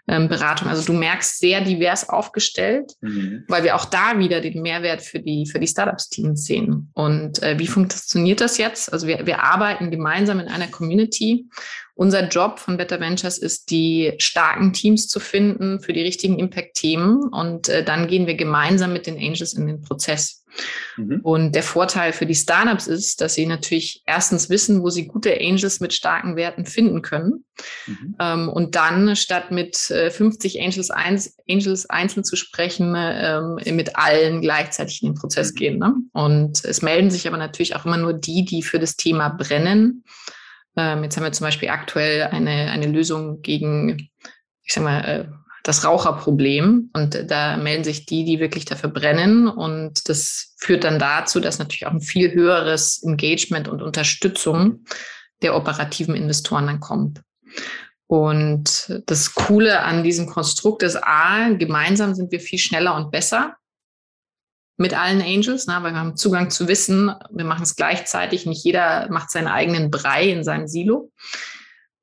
ähm, 0.08 0.30
Beratung. 0.30 0.70
Also 0.70 0.84
du 0.84 0.94
merkst 0.94 1.40
sehr 1.40 1.62
divers 1.62 2.10
aufgestellt, 2.10 2.94
mhm. 3.02 3.44
weil 3.48 3.64
wir 3.64 3.76
auch 3.76 3.86
da 3.86 4.18
wieder 4.18 4.42
den 4.42 4.62
Mehrwert 4.62 5.02
für 5.02 5.20
die, 5.20 5.46
für 5.46 5.60
die 5.60 5.68
Startups-Teams 5.68 6.46
sehen. 6.46 6.90
Und 6.94 7.44
äh, 7.44 7.60
wie 7.60 7.68
funktioniert 7.68 8.42
das 8.42 8.58
jetzt? 8.58 8.92
Also 8.92 9.08
wir, 9.08 9.26
wir 9.26 9.44
arbeiten 9.44 9.92
gemeinsam 9.92 10.40
in 10.40 10.48
einer 10.48 10.68
Community. 10.68 11.48
Unser 11.96 12.28
Job 12.28 12.60
von 12.60 12.78
Better 12.78 13.00
Ventures 13.00 13.38
ist, 13.38 13.72
die 13.72 14.14
starken 14.20 14.72
Teams 14.72 15.08
zu 15.08 15.20
finden 15.20 15.80
für 15.80 15.94
die 15.94 16.04
richtigen 16.04 16.40
Impact-Themen. 16.40 17.24
Und 17.24 17.70
äh, 17.70 17.84
dann 17.84 18.08
gehen 18.08 18.28
wir 18.28 18.36
gemeinsam 18.36 18.94
mit 18.94 19.08
den 19.08 19.18
Angels 19.18 19.54
in 19.54 19.68
den 19.68 19.82
Prozess. 19.82 20.46
Mhm. 20.98 21.20
Und 21.22 21.52
der 21.54 21.64
Vorteil 21.64 22.14
für 22.14 22.26
die 22.26 22.36
Startups 22.36 22.88
ist, 22.88 23.22
dass 23.22 23.34
sie 23.34 23.46
natürlich 23.46 24.02
erstens 24.06 24.50
wissen, 24.50 24.82
wo 24.84 24.90
sie 24.90 25.08
gute 25.08 25.38
Angels 25.40 25.80
mit 25.80 25.94
starken 25.94 26.36
Werten 26.36 26.66
finden 26.66 27.02
können. 27.02 27.46
Mhm. 27.86 28.16
Ähm, 28.20 28.50
und 28.50 28.76
dann 28.76 29.16
statt 29.16 29.52
mit 29.52 29.90
äh, 29.90 30.10
50 30.10 30.62
Angels, 30.62 30.90
eins, 30.90 31.38
Angels 31.50 31.90
einzeln 31.90 32.24
zu 32.24 32.36
sprechen, 32.36 32.94
ähm, 32.98 33.76
mit 33.76 33.96
allen 33.96 34.42
gleichzeitig 34.42 35.04
in 35.04 35.10
den 35.10 35.16
Prozess 35.16 35.52
mhm. 35.54 35.56
gehen. 35.56 35.80
Ne? 35.80 35.94
Und 36.14 36.64
es 36.66 36.82
melden 36.82 37.12
sich 37.12 37.28
aber 37.28 37.38
natürlich 37.38 37.76
auch 37.76 37.86
immer 37.86 37.98
nur 37.98 38.14
die, 38.14 38.46
die 38.46 38.64
für 38.64 38.80
das 38.80 38.96
Thema 38.96 39.30
brennen. 39.30 40.04
Ähm, 40.76 41.04
jetzt 41.04 41.18
haben 41.18 41.24
wir 41.24 41.32
zum 41.32 41.46
Beispiel 41.46 41.70
aktuell 41.70 42.24
eine, 42.24 42.72
eine 42.72 42.88
Lösung 42.88 43.42
gegen, 43.42 44.10
ich 44.64 44.74
sag 44.74 44.84
mal, 44.84 45.00
äh, 45.02 45.26
das 45.64 45.84
Raucherproblem. 45.84 46.92
Und 46.94 47.26
da 47.30 47.58
melden 47.58 47.84
sich 47.84 48.06
die, 48.06 48.24
die 48.24 48.40
wirklich 48.40 48.66
dafür 48.66 48.90
brennen. 48.90 49.48
Und 49.48 50.08
das 50.10 50.56
führt 50.58 50.84
dann 50.84 51.00
dazu, 51.00 51.40
dass 51.40 51.60
natürlich 51.60 51.86
auch 51.88 51.92
ein 51.92 52.02
viel 52.02 52.34
höheres 52.34 53.04
Engagement 53.04 53.68
und 53.68 53.82
Unterstützung 53.82 54.86
der 55.42 55.56
operativen 55.56 56.16
Investoren 56.16 56.68
dann 56.68 56.80
kommt. 56.80 57.22
Und 58.08 59.02
das 59.06 59.34
Coole 59.34 59.82
an 59.82 60.04
diesem 60.04 60.28
Konstrukt 60.28 60.82
ist 60.82 60.96
A, 60.96 61.50
gemeinsam 61.50 62.16
sind 62.16 62.32
wir 62.32 62.40
viel 62.40 62.60
schneller 62.60 62.96
und 62.96 63.12
besser. 63.12 63.56
mit 64.78 64.94
allen 64.94 65.22
Angels, 65.22 65.68
ne, 65.68 65.78
weil 65.82 65.94
wir 65.94 66.00
haben 66.00 66.16
Zugang 66.16 66.50
zu 66.52 66.68
Wissen, 66.68 67.12
wir 67.32 67.46
machen 67.46 67.64
es 67.64 67.76
gleichzeitig, 67.76 68.46
nicht 68.46 68.64
jeder 68.64 69.10
macht 69.10 69.32
seinen 69.32 69.48
eigenen 69.48 69.90
Brei 69.90 70.30
in 70.30 70.44
seinem 70.44 70.68
Silo. 70.68 71.12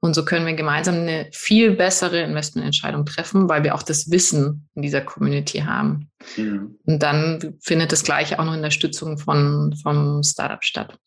Und 0.04 0.12
so 0.12 0.22
können 0.22 0.44
wir 0.44 0.52
gemeinsam 0.52 0.96
eine 0.96 1.30
viel 1.32 1.74
bessere 1.74 2.20
Investmententscheidung 2.20 3.06
treffen, 3.06 3.48
weil 3.48 3.64
wir 3.64 3.74
auch 3.74 3.82
das 3.82 4.10
Wissen 4.10 4.68
in 4.74 4.82
dieser 4.82 5.00
Community 5.00 5.60
haben. 5.60 6.10
Mhm. 6.36 6.78
Und 6.84 7.02
dann 7.02 7.56
findet 7.62 7.90
das 7.90 8.04
Gleiche 8.04 8.38
auch 8.38 8.44
noch 8.44 8.52
in 8.52 8.60
der 8.60 8.70
Stützung 8.70 9.16
von, 9.16 9.74
vom 9.82 10.22
Startup 10.22 10.62
statt. 10.62 10.98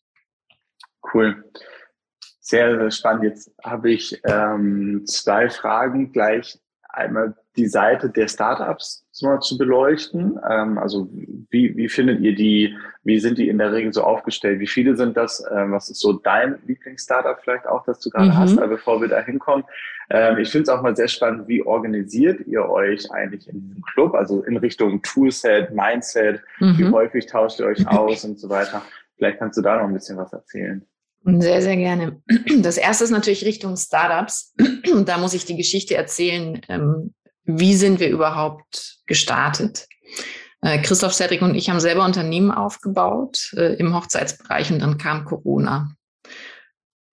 Cool. 1.14 1.44
Sehr, 2.40 2.76
sehr 2.76 2.90
spannend. 2.90 3.22
Jetzt 3.22 3.54
habe 3.62 3.92
ich 3.92 4.20
ähm, 4.24 5.04
zwei 5.06 5.48
Fragen 5.48 6.10
gleich. 6.10 6.58
Einmal 6.88 7.36
die 7.58 7.66
Seite 7.66 8.08
der 8.08 8.28
Startups 8.28 9.04
mal 9.22 9.40
zu 9.40 9.58
beleuchten. 9.58 10.38
Ähm, 10.48 10.78
also 10.78 11.08
wie, 11.50 11.76
wie 11.76 11.88
findet 11.88 12.20
ihr 12.20 12.34
die, 12.34 12.76
wie 13.02 13.18
sind 13.18 13.38
die 13.38 13.48
in 13.48 13.58
der 13.58 13.72
Regel 13.72 13.92
so 13.92 14.02
aufgestellt? 14.02 14.60
Wie 14.60 14.66
viele 14.66 14.96
sind 14.96 15.16
das? 15.16 15.44
Ähm, 15.50 15.72
was 15.72 15.90
ist 15.90 16.00
so 16.00 16.12
dein 16.12 16.58
Lieblings-Startup 16.66 17.38
vielleicht 17.42 17.66
auch, 17.66 17.84
das 17.84 18.00
du 18.00 18.10
gerade 18.10 18.28
mhm. 18.28 18.36
hast, 18.36 18.56
aber 18.56 18.68
bevor 18.68 19.00
wir 19.00 19.08
da 19.08 19.20
hinkommen? 19.20 19.64
Ähm, 20.10 20.38
ich 20.38 20.50
finde 20.50 20.62
es 20.62 20.68
auch 20.68 20.82
mal 20.82 20.96
sehr 20.96 21.08
spannend, 21.08 21.48
wie 21.48 21.62
organisiert 21.62 22.46
ihr 22.46 22.68
euch 22.68 23.10
eigentlich 23.10 23.48
in 23.48 23.60
diesem 23.60 23.82
Club? 23.82 24.14
Also 24.14 24.42
in 24.44 24.56
Richtung 24.56 25.02
Toolset, 25.02 25.74
Mindset, 25.74 26.40
mhm. 26.60 26.78
wie 26.78 26.88
häufig 26.90 27.26
tauscht 27.26 27.60
ihr 27.60 27.66
euch 27.66 27.86
aus 27.88 28.24
und 28.24 28.38
so 28.38 28.48
weiter. 28.48 28.82
Vielleicht 29.16 29.38
kannst 29.38 29.58
du 29.58 29.62
da 29.62 29.76
noch 29.76 29.88
ein 29.88 29.94
bisschen 29.94 30.16
was 30.16 30.32
erzählen. 30.32 30.86
Sehr, 31.24 31.60
sehr 31.60 31.76
gerne. 31.76 32.22
Das 32.60 32.78
erste 32.78 33.04
ist 33.04 33.10
natürlich 33.10 33.44
Richtung 33.44 33.76
Startups. 33.76 34.54
Da 35.04 35.18
muss 35.18 35.34
ich 35.34 35.44
die 35.44 35.56
Geschichte 35.56 35.94
erzählen, 35.96 36.62
ähm, 36.68 37.12
wie 37.48 37.74
sind 37.74 37.98
wir 37.98 38.10
überhaupt 38.10 38.98
gestartet? 39.06 39.88
Äh, 40.60 40.82
Christoph 40.82 41.14
Cedric 41.14 41.40
und 41.40 41.54
ich 41.54 41.70
haben 41.70 41.80
selber 41.80 42.04
Unternehmen 42.04 42.50
aufgebaut 42.50 43.52
äh, 43.56 43.74
im 43.76 43.94
Hochzeitsbereich 43.94 44.70
und 44.70 44.80
dann 44.80 44.98
kam 44.98 45.24
Corona. 45.24 45.92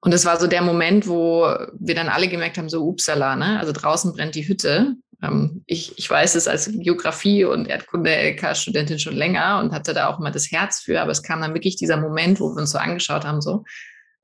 Und 0.01 0.13
das 0.13 0.25
war 0.25 0.39
so 0.39 0.47
der 0.47 0.61
Moment, 0.61 1.07
wo 1.07 1.47
wir 1.79 1.95
dann 1.95 2.09
alle 2.09 2.27
gemerkt 2.27 2.57
haben, 2.57 2.69
so 2.69 2.85
upsala, 2.85 3.35
ne? 3.35 3.59
also 3.59 3.71
draußen 3.71 4.13
brennt 4.13 4.35
die 4.35 4.47
Hütte. 4.47 4.95
Ähm, 5.23 5.63
ich, 5.67 5.97
ich 5.97 6.09
weiß 6.09 6.35
es 6.35 6.49
als 6.49 6.69
Geografie- 6.69 7.45
und 7.45 7.69
Erdkunde-LK-Studentin 7.69 8.99
schon 8.99 9.15
länger 9.15 9.59
und 9.63 9.71
hatte 9.71 9.93
da 9.93 10.07
auch 10.07 10.19
immer 10.19 10.31
das 10.31 10.51
Herz 10.51 10.81
für, 10.81 11.01
aber 11.01 11.11
es 11.11 11.23
kam 11.23 11.41
dann 11.41 11.53
wirklich 11.53 11.77
dieser 11.77 11.97
Moment, 11.97 12.41
wo 12.41 12.53
wir 12.53 12.61
uns 12.61 12.71
so 12.71 12.77
angeschaut 12.77 13.23
haben, 13.23 13.41
so, 13.41 13.63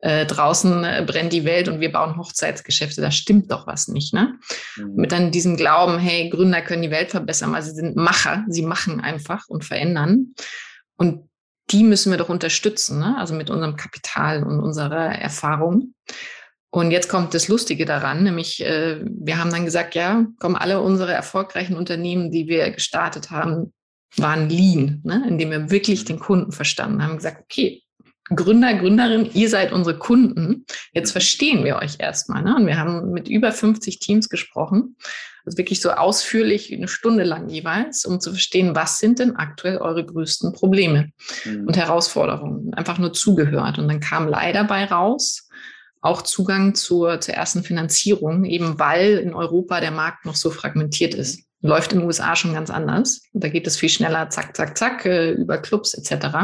äh, 0.02 0.26
draußen 0.26 0.84
äh, 0.84 1.04
brennt 1.06 1.32
die 1.32 1.46
Welt 1.46 1.68
und 1.68 1.80
wir 1.80 1.92
bauen 1.92 2.18
Hochzeitsgeschäfte, 2.18 3.02
da 3.02 3.12
stimmt 3.12 3.52
doch 3.52 3.68
was 3.68 3.88
nicht. 3.88 4.14
Ne? 4.14 4.40
Mhm. 4.76 4.96
Mit 4.96 5.12
dann 5.12 5.32
diesem 5.32 5.58
Glauben, 5.58 6.00
hey, 6.00 6.30
Gründer 6.30 6.62
können 6.62 6.82
die 6.82 6.92
Welt 6.92 7.12
verbessern, 7.12 7.54
weil 7.54 7.62
sie 7.62 7.72
sind 7.72 7.96
Macher, 7.96 8.44
sie 8.50 8.64
machen 8.64 9.00
einfach 9.00 9.48
und 9.48 9.64
verändern. 9.64 10.34
Und 10.98 11.30
die 11.70 11.84
müssen 11.84 12.12
wir 12.12 12.18
doch 12.18 12.30
unterstützen, 12.30 13.00
ne? 13.00 13.16
also 13.18 13.36
mit 13.36 13.50
unserem 13.50 13.76
Kapital 13.76 14.44
und 14.44 14.60
unserer 14.60 15.20
Erfahrung. 15.20 15.94
Und 16.72 16.92
jetzt 16.92 17.10
kommt 17.10 17.34
das 17.34 17.48
Lustige 17.48 17.86
daran, 17.86 18.24
nämlich 18.24 18.66
äh, 18.66 19.02
wir 19.04 19.38
haben 19.38 19.52
dann 19.52 19.66
gesagt, 19.66 19.94
ja, 19.94 20.26
kommen 20.40 20.56
alle 20.56 20.82
unsere 20.82 21.14
erfolgreichen 21.14 21.76
Unternehmen, 21.76 22.32
die 22.32 22.48
wir 22.48 22.72
gestartet 22.72 23.30
haben, 23.30 23.74
waren 24.18 24.50
lean, 24.50 25.02
ne? 25.04 25.24
indem 25.28 25.52
wir 25.52 25.70
wirklich 25.70 26.06
den 26.06 26.20
Kunden 26.20 26.52
verstanden 26.52 27.04
haben, 27.04 27.18
gesagt, 27.18 27.42
okay, 27.44 27.84
Gründer, 28.36 28.74
Gründerin, 28.74 29.30
ihr 29.34 29.50
seid 29.50 29.72
unsere 29.72 29.98
Kunden. 29.98 30.66
Jetzt 30.94 31.12
verstehen 31.12 31.64
wir 31.64 31.78
euch 31.78 31.96
erstmal. 32.00 32.44
Ne? 32.44 32.56
Und 32.56 32.68
wir 32.68 32.78
haben 32.78 33.12
mit 33.12 33.28
über 33.28 33.52
50 33.52 34.00
Teams 34.00 34.30
gesprochen. 34.30 34.96
Also 35.46 35.58
wirklich 35.58 35.82
so 35.82 35.92
ausführlich, 35.92 36.72
eine 36.72 36.88
Stunde 36.88 37.24
lang 37.24 37.50
jeweils, 37.50 38.06
um 38.06 38.20
zu 38.20 38.32
verstehen, 38.32 38.76
was 38.76 39.00
sind 39.00 39.20
denn 39.20 39.36
aktuell 39.36 39.78
eure 39.78 40.06
größten 40.06 40.54
Probleme 40.54 41.10
mhm. 41.46 41.68
und 41.68 41.78
Herausforderungen. 41.78 42.74
Einfach 42.74 43.00
nur 43.00 43.14
zugehört. 43.14 43.80
Und 43.80 43.88
dann 43.88 44.00
kam 44.00 44.28
leider 44.28 44.64
bei 44.64 44.86
raus, 44.86 45.48
auch 46.02 46.22
Zugang 46.22 46.76
zur, 46.76 47.20
zur 47.22 47.34
ersten 47.34 47.64
Finanzierung, 47.64 48.46
eben 48.46 48.80
weil 48.80 49.18
in 49.18 49.34
Europa 49.34 49.80
der 49.80 49.92
Markt 49.92 50.26
noch 50.26 50.36
so 50.36 50.52
fragmentiert 50.52 51.14
ist. 51.14 51.44
Läuft 51.62 51.94
in 51.94 52.00
den 52.00 52.08
USA 52.08 52.36
schon 52.36 52.54
ganz 52.54 52.72
anders. 52.72 53.22
Da 53.34 53.48
geht 53.50 53.68
es 53.68 53.78
viel 53.78 53.90
schneller, 53.90 54.30
zack, 54.30 54.58
zack, 54.58 54.78
zack, 54.78 55.06
äh, 55.06 55.32
über 55.32 55.60
Clubs 55.60 55.94
etc. 55.94 56.38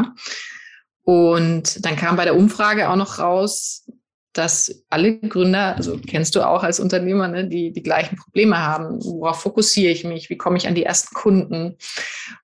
Und 1.08 1.86
dann 1.86 1.96
kam 1.96 2.16
bei 2.16 2.26
der 2.26 2.36
Umfrage 2.36 2.90
auch 2.90 2.96
noch 2.96 3.18
raus, 3.18 3.90
dass 4.34 4.84
alle 4.90 5.18
Gründer, 5.20 5.74
also 5.74 5.98
kennst 6.06 6.34
du 6.34 6.42
auch 6.42 6.62
als 6.62 6.80
Unternehmer, 6.80 7.28
ne, 7.28 7.48
die 7.48 7.72
die 7.72 7.82
gleichen 7.82 8.16
Probleme 8.16 8.58
haben. 8.58 9.02
Worauf 9.02 9.40
fokussiere 9.40 9.90
ich 9.90 10.04
mich? 10.04 10.28
Wie 10.28 10.36
komme 10.36 10.58
ich 10.58 10.68
an 10.68 10.74
die 10.74 10.82
ersten 10.82 11.14
Kunden? 11.14 11.78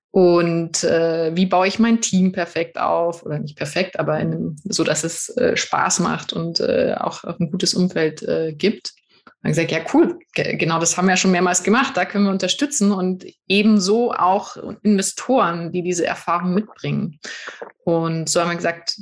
Und 0.09 0.83
äh, 0.83 1.35
wie 1.35 1.45
baue 1.45 1.67
ich 1.67 1.77
mein 1.77 2.01
Team 2.01 2.31
perfekt 2.31 2.79
auf? 2.79 3.23
Oder 3.23 3.37
nicht 3.37 3.55
perfekt, 3.55 3.99
aber 3.99 4.19
in 4.19 4.55
so, 4.63 4.83
dass 4.83 5.03
es 5.03 5.29
äh, 5.37 5.55
Spaß 5.55 5.99
macht 5.99 6.33
und 6.33 6.59
äh, 6.59 6.95
auch, 6.97 7.23
auch 7.23 7.39
ein 7.39 7.51
gutes 7.51 7.75
Umfeld 7.75 8.23
äh, 8.23 8.51
gibt 8.51 8.95
dann 9.45 9.51
gesagt, 9.51 9.71
ja 9.71 9.81
cool, 9.93 10.17
genau 10.33 10.79
das 10.79 10.97
haben 10.97 11.05
wir 11.05 11.11
ja 11.11 11.17
schon 11.17 11.29
mehrmals 11.29 11.61
gemacht, 11.61 11.95
da 11.95 12.05
können 12.05 12.25
wir 12.25 12.31
unterstützen 12.31 12.91
und 12.91 13.27
ebenso 13.47 14.11
auch 14.11 14.57
Investoren, 14.81 15.71
die 15.71 15.83
diese 15.83 16.03
Erfahrung 16.07 16.55
mitbringen. 16.55 17.19
Und 17.83 18.27
so 18.27 18.41
haben 18.41 18.49
wir 18.49 18.55
gesagt, 18.55 18.99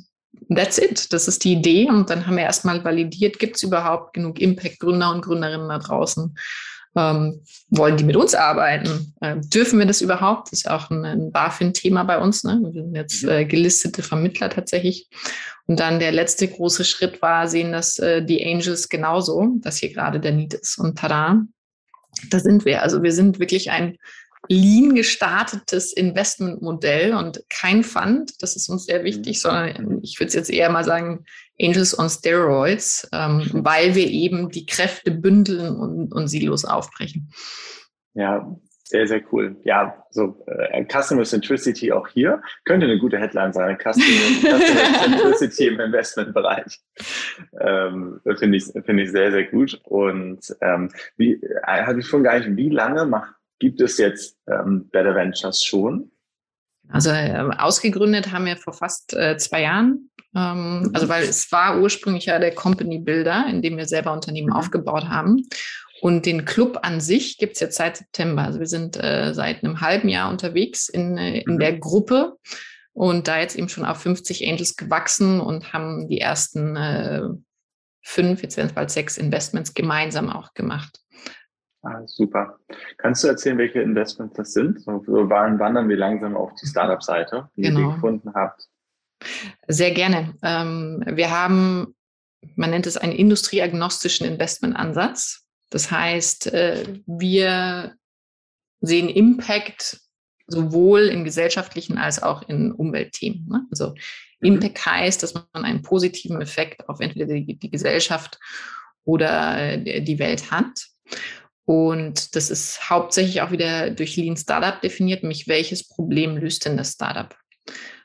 that's 0.54 0.78
it, 0.80 1.14
das 1.14 1.30
ist 1.30 1.46
die 1.46 1.54
Idee 1.54 1.88
und 1.88 2.10
dann 2.10 2.28
haben 2.28 2.36
wir 2.36 2.44
erstmal 2.44 2.84
validiert, 2.84 3.40
gibt 3.40 3.56
es 3.56 3.64
überhaupt 3.64 4.16
genug 4.16 4.38
Impact-Gründer 4.38 5.12
und 5.12 5.22
Gründerinnen 5.22 5.70
da 5.70 5.80
draußen, 5.80 6.36
ähm, 6.96 7.42
wollen 7.70 7.98
die 7.98 8.04
mit 8.04 8.16
uns 8.16 8.36
arbeiten? 8.36 9.14
Äh, 9.22 9.38
dürfen 9.40 9.80
wir 9.80 9.86
das 9.86 10.02
überhaupt? 10.02 10.52
Das 10.52 10.60
ist 10.60 10.70
auch 10.70 10.90
ein, 10.90 11.06
ein 11.06 11.32
BaFin-Thema 11.32 12.04
bei 12.04 12.20
uns. 12.20 12.44
Ne? 12.44 12.60
Wir 12.64 12.84
sind 12.84 12.96
jetzt 12.96 13.24
äh, 13.24 13.46
gelistete 13.46 14.04
Vermittler 14.04 14.50
tatsächlich. 14.50 15.10
Und 15.66 15.80
dann 15.80 16.00
der 16.00 16.12
letzte 16.12 16.48
große 16.48 16.84
Schritt 16.84 17.22
war, 17.22 17.48
sehen 17.48 17.72
das 17.72 17.98
äh, 18.00 18.24
die 18.24 18.46
Angels 18.46 18.90
genauso, 18.90 19.56
dass 19.60 19.78
hier 19.78 19.94
gerade 19.94 20.20
der 20.20 20.34
Need 20.34 20.54
ist. 20.54 20.78
Und 20.78 21.00
tada, 21.00 21.42
da 22.30 22.40
sind 22.40 22.66
wir. 22.66 22.84
Also 22.84 23.02
wir 23.02 23.12
sind 23.12 23.40
wirklich 23.40 23.72
ein 23.72 23.98
lean 24.48 24.96
gestartetes 24.96 25.94
Investmentmodell 25.94 27.14
und 27.14 27.44
kein 27.50 27.84
Fund. 27.84 28.42
Das 28.42 28.56
ist 28.56 28.70
uns 28.70 28.86
sehr 28.86 29.04
wichtig, 29.04 29.38
mhm. 29.38 29.40
sondern 29.40 30.00
ich 30.04 30.20
würde 30.20 30.28
es 30.28 30.34
jetzt 30.34 30.50
eher 30.50 30.70
mal 30.70 30.84
sagen, 30.84 31.26
Angels 31.62 31.98
on 31.98 32.10
Steroids, 32.10 33.08
ähm, 33.14 33.50
weil 33.54 33.96
wir 33.96 34.08
eben 34.08 34.50
die 34.50 34.66
Kräfte 34.66 35.12
bündeln 35.12 35.76
und, 35.76 36.12
und 36.12 36.28
Silos 36.28 36.66
aufbrechen. 36.66 37.32
Ja, 38.14 38.56
sehr, 38.86 39.08
sehr 39.08 39.22
cool. 39.32 39.56
Ja, 39.64 40.06
so 40.12 40.46
äh, 40.46 40.86
Customer 40.86 41.24
Centricity 41.24 41.92
auch 41.92 42.08
hier 42.10 42.44
könnte 42.66 42.86
eine 42.86 43.00
gute 43.00 43.18
Headline 43.18 43.52
sein. 43.52 43.78
Customer, 43.82 44.60
Customer 44.60 45.00
Centricity 45.04 45.68
im 45.68 45.80
Investmentbereich. 45.80 46.80
Ähm, 47.60 48.20
Finde 48.38 48.58
ich, 48.58 48.66
finde 48.86 49.04
ich 49.04 49.12
sehr, 49.12 49.32
sehr 49.32 49.46
gut. 49.46 49.80
Und 49.86 50.42
ähm, 50.62 50.92
wie 51.18 51.42
äh, 51.42 51.62
hatte 51.64 52.02
ich 52.02 52.06
schon 52.06 52.24
gar 52.24 52.38
nicht, 52.38 52.56
wie 52.56 52.70
lange 52.70 53.06
macht, 53.06 53.34
gibt 53.64 53.80
es 53.80 53.98
jetzt 53.98 54.38
ähm, 54.46 54.90
Better 54.92 55.16
Ventures 55.16 55.64
schon? 55.64 56.12
Also 56.90 57.12
äh, 57.12 57.50
ausgegründet 57.58 58.34
haben 58.34 58.46
wir 58.46 58.58
vor 58.58 58.74
fast 58.74 59.14
äh, 59.14 59.38
zwei 59.38 59.62
Jahren. 59.62 60.10
Ähm, 60.36 60.82
mhm. 60.82 60.92
Also 60.94 61.08
weil 61.08 61.24
es 61.24 61.50
war 61.54 61.80
ursprünglich 61.80 62.26
ja 62.26 62.40
der 62.40 62.54
Company 62.54 63.00
Builder, 63.00 63.46
in 63.50 63.62
dem 63.62 63.78
wir 63.78 63.86
selber 63.86 64.12
Unternehmen 64.12 64.50
mhm. 64.50 64.54
aufgebaut 64.54 65.06
haben. 65.06 65.48
Und 66.02 66.26
den 66.26 66.44
Club 66.44 66.80
an 66.82 67.00
sich 67.00 67.38
gibt 67.38 67.54
es 67.54 67.62
jetzt 67.62 67.78
seit 67.78 67.96
September. 67.96 68.44
Also 68.44 68.60
wir 68.60 68.68
sind 68.68 69.02
äh, 69.02 69.34
seit 69.34 69.64
einem 69.64 69.80
halben 69.80 70.10
Jahr 70.10 70.30
unterwegs 70.30 70.90
in, 70.90 71.18
äh, 71.18 71.40
in 71.40 71.54
mhm. 71.54 71.60
der 71.60 71.78
Gruppe 71.80 72.36
und 72.92 73.30
da 73.30 73.40
jetzt 73.40 73.56
eben 73.56 73.70
schon 73.70 73.86
auf 73.86 74.02
50 74.02 74.46
Angels 74.46 74.76
gewachsen 74.76 75.40
und 75.40 75.72
haben 75.72 76.10
die 76.10 76.20
ersten 76.20 76.76
äh, 76.76 77.22
fünf, 78.02 78.44
jetzt 78.44 78.58
werden 78.58 78.68
es 78.68 78.74
bald 78.74 78.92
sechs 78.92 79.18
Investments 79.18 79.74
gemeinsam 79.74 80.30
auch 80.30 80.54
gemacht. 80.54 81.00
Ah, 81.84 82.02
super. 82.06 82.58
Kannst 82.98 83.24
du 83.24 83.28
erzählen, 83.28 83.58
welche 83.58 83.82
Investments 83.82 84.36
das 84.38 84.54
sind? 84.54 84.82
So, 84.82 85.04
so 85.06 85.30
wandern 85.30 85.90
wir 85.90 85.98
langsam 85.98 86.38
auf 86.38 86.54
die 86.56 86.66
Startup-Seite, 86.66 87.50
die 87.58 87.64
genau. 87.64 87.80
ihr 87.80 87.96
gefunden 87.96 88.34
habt. 88.34 88.70
Sehr 89.68 89.92
gerne. 89.92 90.34
Ähm, 90.44 91.04
wir 91.06 91.30
haben, 91.30 91.94
man 92.56 92.70
nennt 92.70 92.88
es 92.88 92.96
einen 92.96 93.12
industrieagnostischen 93.12 94.26
Investmentansatz. 94.26 95.46
Das 95.70 95.92
heißt, 95.92 96.54
äh, 96.54 97.02
wir 97.06 97.96
sehen 98.80 99.10
Impact 99.10 100.00
sowohl 100.48 101.02
in 101.04 101.26
gesellschaftlichen 101.26 101.98
als 101.98 102.24
auch 102.24 102.48
in 102.48 102.72
Umweltthemen. 102.72 103.46
Ne? 103.48 103.66
Also 103.72 103.90
mhm. 104.40 104.54
Impact 104.54 104.86
heißt, 104.86 105.22
dass 105.22 105.34
man 105.34 105.66
einen 105.66 105.82
positiven 105.82 106.42
Effekt 106.42 106.88
auf 106.88 107.02
entweder 107.02 107.34
die, 107.34 107.60
die 107.60 107.72
Gesellschaft 107.72 108.40
oder 109.04 109.78
die 109.78 110.20
Welt 110.20 110.50
hat. 110.50 110.88
Und 111.66 112.36
das 112.36 112.50
ist 112.50 112.90
hauptsächlich 112.90 113.42
auch 113.42 113.52
wieder 113.52 113.90
durch 113.90 114.18
Lean 114.18 114.36
Startup 114.36 114.82
definiert, 114.82 115.24
nämlich 115.24 115.48
welches 115.48 115.88
Problem 115.88 116.38
löst 116.38 116.66
denn 116.66 116.76
das 116.78 116.92
Startup? 116.92 117.34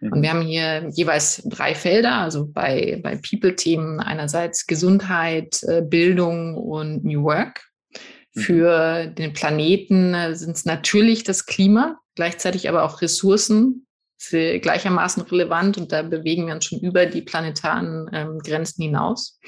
Mhm. 0.00 0.12
Und 0.12 0.22
wir 0.22 0.30
haben 0.30 0.42
hier 0.42 0.88
jeweils 0.94 1.42
drei 1.44 1.74
Felder, 1.74 2.14
also 2.14 2.46
bei, 2.46 3.00
bei 3.02 3.16
People-Themen 3.16 4.00
einerseits 4.00 4.66
Gesundheit, 4.66 5.62
äh, 5.64 5.82
Bildung 5.82 6.56
und 6.56 7.04
New 7.04 7.24
Work. 7.24 7.64
Mhm. 8.34 8.40
Für 8.40 9.06
den 9.06 9.32
Planeten 9.32 10.14
äh, 10.14 10.34
sind 10.34 10.56
es 10.56 10.64
natürlich 10.64 11.24
das 11.24 11.46
Klima, 11.46 11.98
gleichzeitig 12.14 12.68
aber 12.68 12.84
auch 12.84 13.02
Ressourcen, 13.02 13.84
gleichermaßen 14.30 15.22
relevant 15.22 15.78
und 15.78 15.92
da 15.92 16.02
bewegen 16.02 16.48
wir 16.48 16.54
uns 16.54 16.64
schon 16.64 16.80
über 16.80 17.06
die 17.06 17.22
planetaren 17.22 18.10
ähm, 18.12 18.40
Grenzen 18.40 18.82
hinaus. 18.82 19.38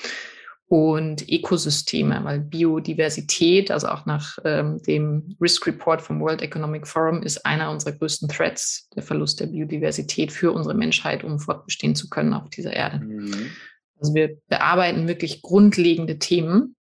Und 0.73 1.29
Ökosysteme, 1.29 2.21
weil 2.23 2.39
Biodiversität, 2.39 3.73
also 3.73 3.89
auch 3.89 4.07
nach 4.07 4.39
ähm, 4.45 4.81
dem 4.85 5.35
Risk 5.41 5.67
Report 5.67 6.01
vom 6.01 6.21
World 6.21 6.43
Economic 6.43 6.87
Forum, 6.87 7.25
ist 7.25 7.45
einer 7.45 7.73
unserer 7.73 7.91
größten 7.91 8.29
Threats, 8.29 8.89
der 8.95 9.03
Verlust 9.03 9.41
der 9.41 9.47
Biodiversität 9.47 10.31
für 10.31 10.53
unsere 10.53 10.77
Menschheit, 10.77 11.25
um 11.25 11.41
fortbestehen 11.41 11.97
zu 11.97 12.09
können 12.09 12.33
auf 12.33 12.51
dieser 12.51 12.73
Erde. 12.73 13.01
Mhm. 13.01 13.51
Also 13.99 14.15
wir 14.15 14.39
bearbeiten 14.47 15.09
wirklich 15.09 15.43
grundlegende 15.43 16.21
Themen 16.21 16.77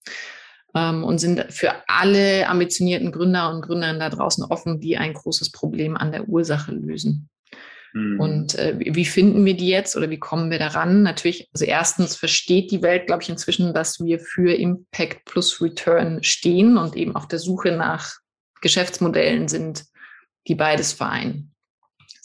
ähm, 0.76 1.04
und 1.04 1.18
sind 1.18 1.48
für 1.50 1.74
alle 1.88 2.48
ambitionierten 2.48 3.12
Gründer 3.12 3.52
und 3.52 3.64
Gründerinnen 3.64 4.02
da 4.02 4.12
draußen 4.12 4.44
offen, 4.44 4.80
die 4.80 4.98
ein 4.98 5.14
großes 5.14 5.52
Problem 5.52 5.98
an 5.98 6.12
der 6.12 6.30
Ursache 6.30 6.74
lösen. 6.74 7.28
Mhm. 7.94 8.20
Und 8.20 8.56
äh, 8.56 8.76
wie 8.80 9.06
finden 9.06 9.46
wir 9.46 9.56
die 9.56 9.70
jetzt 9.70 9.96
oder 9.96 10.10
wie 10.10 10.20
kommen 10.20 10.52
wir 10.52 10.60
daran? 10.60 11.04
Natürlich, 11.04 11.50
also 11.54 11.66
erstens 11.66 12.16
versteht 12.16 12.72
die 12.72 12.82
Welt, 12.82 13.08
glaube 13.08 13.24
ich, 13.24 13.30
inzwischen, 13.30 13.74
dass 13.74 14.00
wir 14.00 14.20
für 14.20 14.54
Impact 14.54 15.26
plus 15.26 15.62
Return 15.62 16.24
stehen 16.24 16.78
und 16.78 16.96
eben 16.96 17.16
auf 17.16 17.28
der 17.28 17.40
Suche 17.40 17.72
nach 17.72 18.14
Geschäftsmodellen 18.62 19.48
sind, 19.48 19.86
die 20.48 20.56
beides 20.56 20.94
vereinen. 20.94 21.54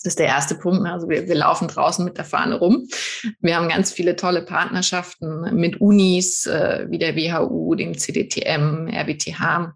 Das 0.05 0.13
ist 0.13 0.19
der 0.19 0.27
erste 0.27 0.57
Punkt. 0.57 0.83
Ne? 0.83 0.93
Also 0.93 1.09
wir, 1.09 1.27
wir 1.27 1.35
laufen 1.35 1.67
draußen 1.67 2.05
mit 2.05 2.19
der 2.19 2.27
Fahne 2.27 2.57
rum. 2.57 2.87
Wir 3.41 3.57
haben 3.57 3.71
ganz 3.71 3.91
viele 3.91 4.17
tolle 4.17 4.43
Partnerschaften 4.43 5.55
mit 5.57 5.81
Unis 5.81 6.45
äh, 6.45 6.87
wie 6.91 6.99
der 6.99 7.17
WHU, 7.17 7.75
dem 7.75 7.97
CDTM, 7.97 8.87
RWTH, 8.89 9.73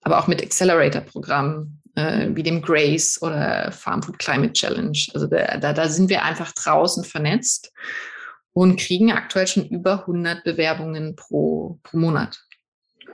aber 0.00 0.18
auch 0.18 0.28
mit 0.28 0.42
Accelerator-Programmen 0.42 1.82
äh, 1.96 2.28
wie 2.32 2.42
dem 2.42 2.62
Grace 2.62 3.20
oder 3.20 3.72
Farm 3.72 4.02
Food 4.02 4.18
Climate 4.18 4.52
Challenge. 4.52 4.98
Also 5.14 5.26
da, 5.26 5.56
da, 5.56 5.72
da 5.72 5.88
sind 5.88 6.08
wir 6.08 6.22
einfach 6.22 6.52
draußen 6.52 7.04
vernetzt 7.04 7.72
und 8.52 8.78
kriegen 8.78 9.12
aktuell 9.12 9.46
schon 9.46 9.66
über 9.68 10.00
100 10.00 10.44
Bewerbungen 10.44 11.16
pro, 11.16 11.80
pro 11.82 11.96
Monat. 11.98 12.38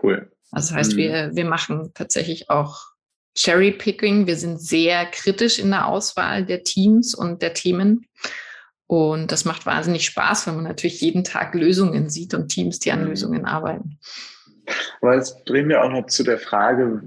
Cool. 0.03 0.31
Also 0.51 0.69
das 0.69 0.77
heißt, 0.77 0.93
mhm. 0.93 0.97
wir, 0.99 1.31
wir 1.35 1.45
machen 1.47 1.93
tatsächlich 1.95 2.51
auch 2.51 2.93
Cherry-Picking. 3.35 4.27
Wir 4.27 4.37
sind 4.37 4.61
sehr 4.61 5.07
kritisch 5.07 5.59
in 5.59 5.71
der 5.71 5.89
Auswahl 5.89 6.45
der 6.45 6.63
Teams 6.63 7.15
und 7.15 7.41
der 7.41 7.55
Themen. 7.55 8.07
Und 8.87 9.33
das 9.33 9.47
macht 9.47 9.65
wahnsinnig 9.65 10.05
Spaß, 10.05 10.47
weil 10.47 10.55
man 10.55 10.65
natürlich 10.65 11.01
jeden 11.01 11.25
Tag 11.25 11.55
Lösungen 11.55 12.11
sieht 12.11 12.35
und 12.35 12.49
Teams, 12.49 12.79
die 12.79 12.93
an 12.93 13.03
mhm. 13.03 13.09
Lösungen 13.09 13.45
arbeiten. 13.47 13.99
Aber 15.01 15.17
es 15.17 15.45
bringt 15.45 15.69
mir 15.69 15.83
auch 15.83 15.91
noch 15.91 16.07
zu 16.07 16.23
der 16.23 16.39
Frage, 16.39 17.03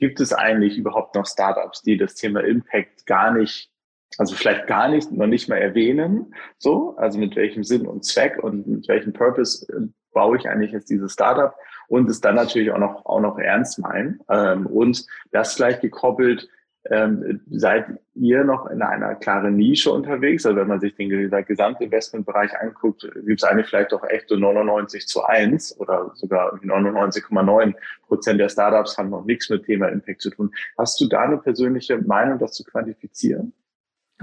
gibt 0.00 0.20
es 0.20 0.32
eigentlich 0.32 0.76
überhaupt 0.78 1.14
noch 1.14 1.26
Startups, 1.26 1.82
die 1.82 1.96
das 1.96 2.14
Thema 2.14 2.40
Impact 2.40 3.06
gar 3.06 3.32
nicht, 3.32 3.70
also 4.18 4.34
vielleicht 4.34 4.66
gar 4.66 4.88
nicht, 4.88 5.10
noch 5.12 5.26
nicht 5.26 5.48
mal 5.48 5.58
erwähnen, 5.58 6.34
so, 6.58 6.96
also 6.96 7.18
mit 7.18 7.36
welchem 7.36 7.64
Sinn 7.64 7.86
und 7.86 8.04
Zweck 8.04 8.42
und 8.42 8.66
mit 8.66 8.88
welchem 8.88 9.12
Purpose 9.12 9.66
äh, 9.72 9.88
baue 10.12 10.38
ich 10.38 10.48
eigentlich 10.48 10.72
jetzt 10.72 10.90
dieses 10.90 11.12
Startup? 11.12 11.54
Und 11.88 12.10
es 12.10 12.20
dann 12.20 12.34
natürlich 12.34 12.72
auch 12.72 12.78
noch, 12.78 13.06
auch 13.06 13.20
noch 13.20 13.38
ernst 13.38 13.78
meinen 13.78 14.20
ähm, 14.28 14.66
und 14.66 15.06
das 15.30 15.54
gleich 15.54 15.80
gekoppelt 15.80 16.48
ähm, 16.90 17.40
seid 17.50 17.86
ihr 18.14 18.44
noch 18.44 18.66
in 18.66 18.82
einer 18.82 19.14
klaren 19.14 19.56
Nische 19.56 19.92
unterwegs? 19.92 20.46
Also 20.46 20.58
wenn 20.58 20.68
man 20.68 20.80
sich 20.80 20.94
den 20.94 21.10
Gesamtinvestmentbereich 21.10 22.58
anguckt, 22.60 23.08
gibt 23.26 23.42
es 23.42 23.48
eigentlich 23.48 23.66
vielleicht 23.66 23.92
doch 23.92 24.04
echt 24.04 24.28
so 24.28 24.36
99 24.36 25.06
zu 25.06 25.24
1 25.24 25.78
oder 25.80 26.12
sogar 26.14 26.54
99,9 26.62 27.74
Prozent 28.06 28.40
der 28.40 28.48
Startups 28.48 28.96
haben 28.98 29.10
noch 29.10 29.24
nichts 29.24 29.50
mit 29.50 29.64
Thema 29.64 29.88
Impact 29.88 30.22
zu 30.22 30.30
tun. 30.30 30.50
Hast 30.78 31.00
du 31.00 31.08
da 31.08 31.22
eine 31.22 31.38
persönliche 31.38 31.98
Meinung, 31.98 32.38
das 32.38 32.52
zu 32.52 32.64
quantifizieren? 32.64 33.52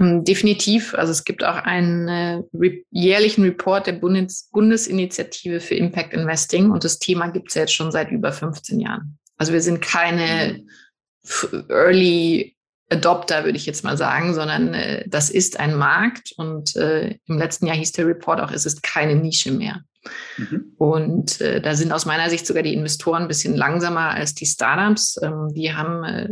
Ähm, 0.00 0.24
definitiv. 0.24 0.94
Also 0.94 1.12
es 1.12 1.24
gibt 1.24 1.44
auch 1.44 1.56
einen 1.56 2.08
äh, 2.08 2.82
jährlichen 2.90 3.44
Report 3.44 3.86
der 3.86 3.92
Bundes 3.92 4.48
Bundesinitiative 4.52 5.60
für 5.60 5.74
Impact 5.74 6.14
Investing 6.14 6.70
und 6.70 6.84
das 6.84 6.98
Thema 6.98 7.28
gibt 7.28 7.48
es 7.48 7.54
jetzt 7.54 7.74
schon 7.74 7.92
seit 7.92 8.10
über 8.10 8.32
15 8.32 8.80
Jahren. 8.80 9.18
Also 9.36 9.52
wir 9.52 9.60
sind 9.60 9.80
keine. 9.80 10.64
Early 11.70 12.53
Adopter, 12.90 13.44
würde 13.44 13.56
ich 13.56 13.66
jetzt 13.66 13.84
mal 13.84 13.96
sagen, 13.96 14.34
sondern 14.34 14.74
äh, 14.74 15.08
das 15.08 15.30
ist 15.30 15.58
ein 15.58 15.74
Markt 15.74 16.32
und 16.36 16.76
äh, 16.76 17.16
im 17.26 17.38
letzten 17.38 17.66
Jahr 17.66 17.76
hieß 17.76 17.92
der 17.92 18.06
Report 18.06 18.40
auch, 18.40 18.50
es 18.50 18.66
ist 18.66 18.82
keine 18.82 19.16
Nische 19.16 19.52
mehr. 19.52 19.82
Mhm. 20.36 20.74
Und 20.76 21.40
äh, 21.40 21.60
da 21.60 21.74
sind 21.74 21.92
aus 21.92 22.04
meiner 22.04 22.28
Sicht 22.28 22.46
sogar 22.46 22.62
die 22.62 22.74
Investoren 22.74 23.22
ein 23.22 23.28
bisschen 23.28 23.56
langsamer 23.56 24.10
als 24.10 24.34
die 24.34 24.46
Startups. 24.46 25.18
Ähm, 25.22 25.48
die 25.54 25.74
haben 25.74 26.04
äh, 26.04 26.28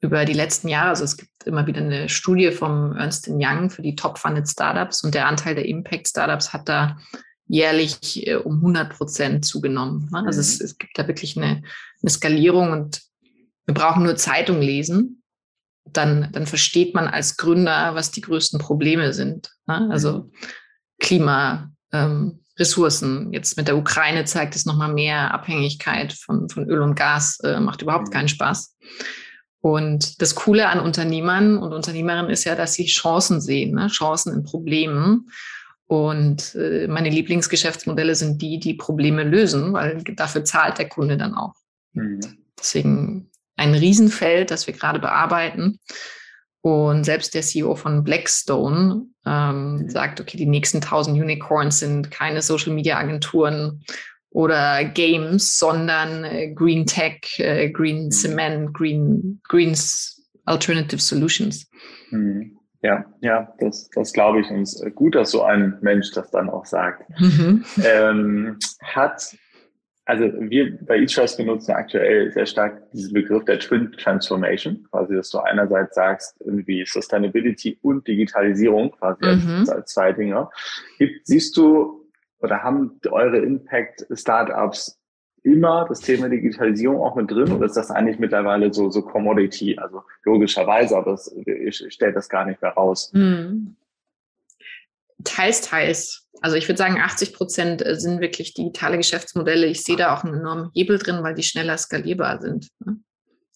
über 0.00 0.24
die 0.24 0.32
letzten 0.32 0.68
Jahre, 0.68 0.90
also 0.90 1.04
es 1.04 1.16
gibt 1.16 1.30
immer 1.44 1.66
wieder 1.66 1.80
eine 1.80 2.08
Studie 2.08 2.50
vom 2.50 2.94
Ernst 2.96 3.28
Young 3.28 3.70
für 3.70 3.82
die 3.82 3.96
Top-Funded 3.96 4.48
Startups 4.48 5.02
und 5.02 5.14
der 5.14 5.26
Anteil 5.26 5.54
der 5.54 5.66
Impact-Startups 5.66 6.52
hat 6.52 6.68
da 6.68 6.98
jährlich 7.46 8.26
äh, 8.26 8.36
um 8.36 8.56
100 8.56 8.90
Prozent 8.90 9.44
zugenommen. 9.44 10.08
Ne? 10.12 10.24
Also 10.26 10.38
mhm. 10.38 10.40
es, 10.40 10.60
es, 10.60 10.78
gibt 10.78 10.98
da 10.98 11.06
wirklich 11.06 11.36
eine, 11.36 11.62
eine 12.02 12.10
Skalierung 12.10 12.72
und 12.72 13.02
wir 13.66 13.74
brauchen 13.74 14.02
nur 14.02 14.16
Zeitung 14.16 14.60
lesen. 14.60 15.13
Dann, 15.84 16.30
dann 16.32 16.46
versteht 16.46 16.94
man 16.94 17.06
als 17.06 17.36
Gründer, 17.36 17.94
was 17.94 18.10
die 18.10 18.22
größten 18.22 18.58
Probleme 18.58 19.12
sind. 19.12 19.50
Ne? 19.66 19.88
Also 19.90 20.12
mhm. 20.12 20.32
Klima, 20.98 21.70
ähm, 21.92 22.40
Ressourcen. 22.58 23.32
Jetzt 23.32 23.56
mit 23.56 23.68
der 23.68 23.76
Ukraine 23.76 24.24
zeigt 24.24 24.54
es 24.54 24.64
nochmal 24.64 24.92
mehr 24.92 25.32
Abhängigkeit 25.32 26.12
von, 26.12 26.48
von 26.48 26.68
Öl 26.68 26.80
und 26.80 26.94
Gas, 26.94 27.40
äh, 27.40 27.60
macht 27.60 27.82
überhaupt 27.82 28.08
mhm. 28.08 28.12
keinen 28.12 28.28
Spaß. 28.28 28.76
Und 29.60 30.20
das 30.20 30.34
Coole 30.34 30.68
an 30.68 30.78
Unternehmern 30.78 31.56
und 31.56 31.72
Unternehmerinnen 31.72 32.30
ist 32.30 32.44
ja, 32.44 32.54
dass 32.54 32.74
sie 32.74 32.84
Chancen 32.84 33.40
sehen, 33.40 33.74
ne? 33.74 33.88
Chancen 33.88 34.34
in 34.34 34.44
Problemen. 34.44 35.30
Und 35.86 36.54
äh, 36.54 36.86
meine 36.86 37.08
Lieblingsgeschäftsmodelle 37.08 38.14
sind 38.14 38.42
die, 38.42 38.58
die 38.58 38.74
Probleme 38.74 39.24
lösen, 39.24 39.72
weil 39.72 40.02
dafür 40.04 40.44
zahlt 40.44 40.78
der 40.78 40.88
Kunde 40.88 41.16
dann 41.16 41.34
auch. 41.34 41.54
Mhm. 41.92 42.20
Deswegen 42.58 43.30
ein 43.56 43.74
Riesenfeld, 43.74 44.50
das 44.50 44.66
wir 44.66 44.74
gerade 44.74 44.98
bearbeiten. 44.98 45.78
Und 46.60 47.04
selbst 47.04 47.34
der 47.34 47.42
CEO 47.42 47.74
von 47.74 48.04
Blackstone 48.04 49.06
ähm, 49.26 49.76
mhm. 49.76 49.90
sagt, 49.90 50.20
okay, 50.20 50.38
die 50.38 50.46
nächsten 50.46 50.78
1000 50.78 51.20
Unicorns 51.20 51.80
sind 51.80 52.10
keine 52.10 52.40
Social-Media-Agenturen 52.40 53.84
oder 54.30 54.84
Games, 54.84 55.58
sondern 55.58 56.24
äh, 56.24 56.52
Green 56.54 56.86
Tech, 56.86 57.38
äh, 57.38 57.68
Green 57.70 58.06
mhm. 58.06 58.10
Cement, 58.10 58.74
Green, 58.74 59.40
Greens 59.46 60.22
Alternative 60.46 61.00
Solutions. 61.00 61.70
Mhm. 62.10 62.58
Ja, 62.82 63.04
ja, 63.20 63.52
das, 63.60 63.88
das 63.94 64.12
glaube 64.12 64.40
ich. 64.40 64.50
Und 64.50 64.62
es 64.62 64.80
ist 64.80 64.94
gut, 64.94 65.14
dass 65.14 65.30
so 65.30 65.42
ein 65.42 65.78
Mensch 65.80 66.10
das 66.12 66.30
dann 66.30 66.50
auch 66.50 66.66
sagt. 66.66 67.08
Mhm. 67.18 67.64
Ähm, 67.82 68.58
hat 68.82 69.34
also 70.06 70.24
wir 70.38 70.78
bei 70.84 70.98
eTrust 70.98 71.38
benutzen 71.38 71.72
aktuell 71.72 72.30
sehr 72.32 72.46
stark 72.46 72.90
diesen 72.92 73.14
Begriff 73.14 73.44
der 73.44 73.58
Twin 73.58 73.92
Transformation, 73.92 74.86
quasi, 74.90 75.14
dass 75.14 75.30
du 75.30 75.38
einerseits 75.38 75.94
sagst, 75.94 76.36
irgendwie 76.40 76.84
Sustainability 76.86 77.78
und 77.82 78.06
Digitalisierung, 78.06 78.90
quasi 78.92 79.24
mhm. 79.24 79.66
als, 79.68 79.92
zwei 79.92 80.12
Dinge. 80.12 80.48
Gibt, 80.98 81.26
siehst 81.26 81.56
du 81.56 82.04
oder 82.40 82.62
haben 82.62 83.00
eure 83.10 83.38
Impact 83.38 84.06
Startups 84.12 85.00
immer 85.42 85.86
das 85.88 86.00
Thema 86.00 86.28
Digitalisierung 86.28 87.00
auch 87.00 87.16
mit 87.16 87.30
drin 87.30 87.52
oder 87.52 87.66
ist 87.66 87.76
das 87.76 87.90
eigentlich 87.90 88.18
mittlerweile 88.18 88.72
so, 88.72 88.90
so 88.90 89.02
Commodity? 89.02 89.78
Also 89.78 90.02
logischerweise, 90.24 90.96
aber 90.96 91.12
das, 91.12 91.34
ich 91.46 91.86
stelle 91.92 92.12
das 92.12 92.28
gar 92.28 92.44
nicht 92.44 92.60
mehr 92.60 92.72
raus. 92.72 93.10
Mhm. 93.14 93.76
Teils, 95.24 95.62
teils. 95.62 96.26
Also 96.40 96.56
ich 96.56 96.68
würde 96.68 96.78
sagen, 96.78 97.00
80 97.00 97.32
Prozent 97.32 97.86
äh, 97.86 97.98
sind 97.98 98.20
wirklich 98.20 98.54
digitale 98.54 98.96
Geschäftsmodelle. 98.96 99.66
Ich 99.66 99.82
sehe 99.82 99.96
da 99.96 100.14
auch 100.14 100.24
einen 100.24 100.34
enormen 100.34 100.70
Hebel 100.74 100.98
drin, 100.98 101.22
weil 101.22 101.34
die 101.34 101.42
schneller 101.42 101.78
skalierbar 101.78 102.40
sind. 102.40 102.68
Ne? 102.84 102.98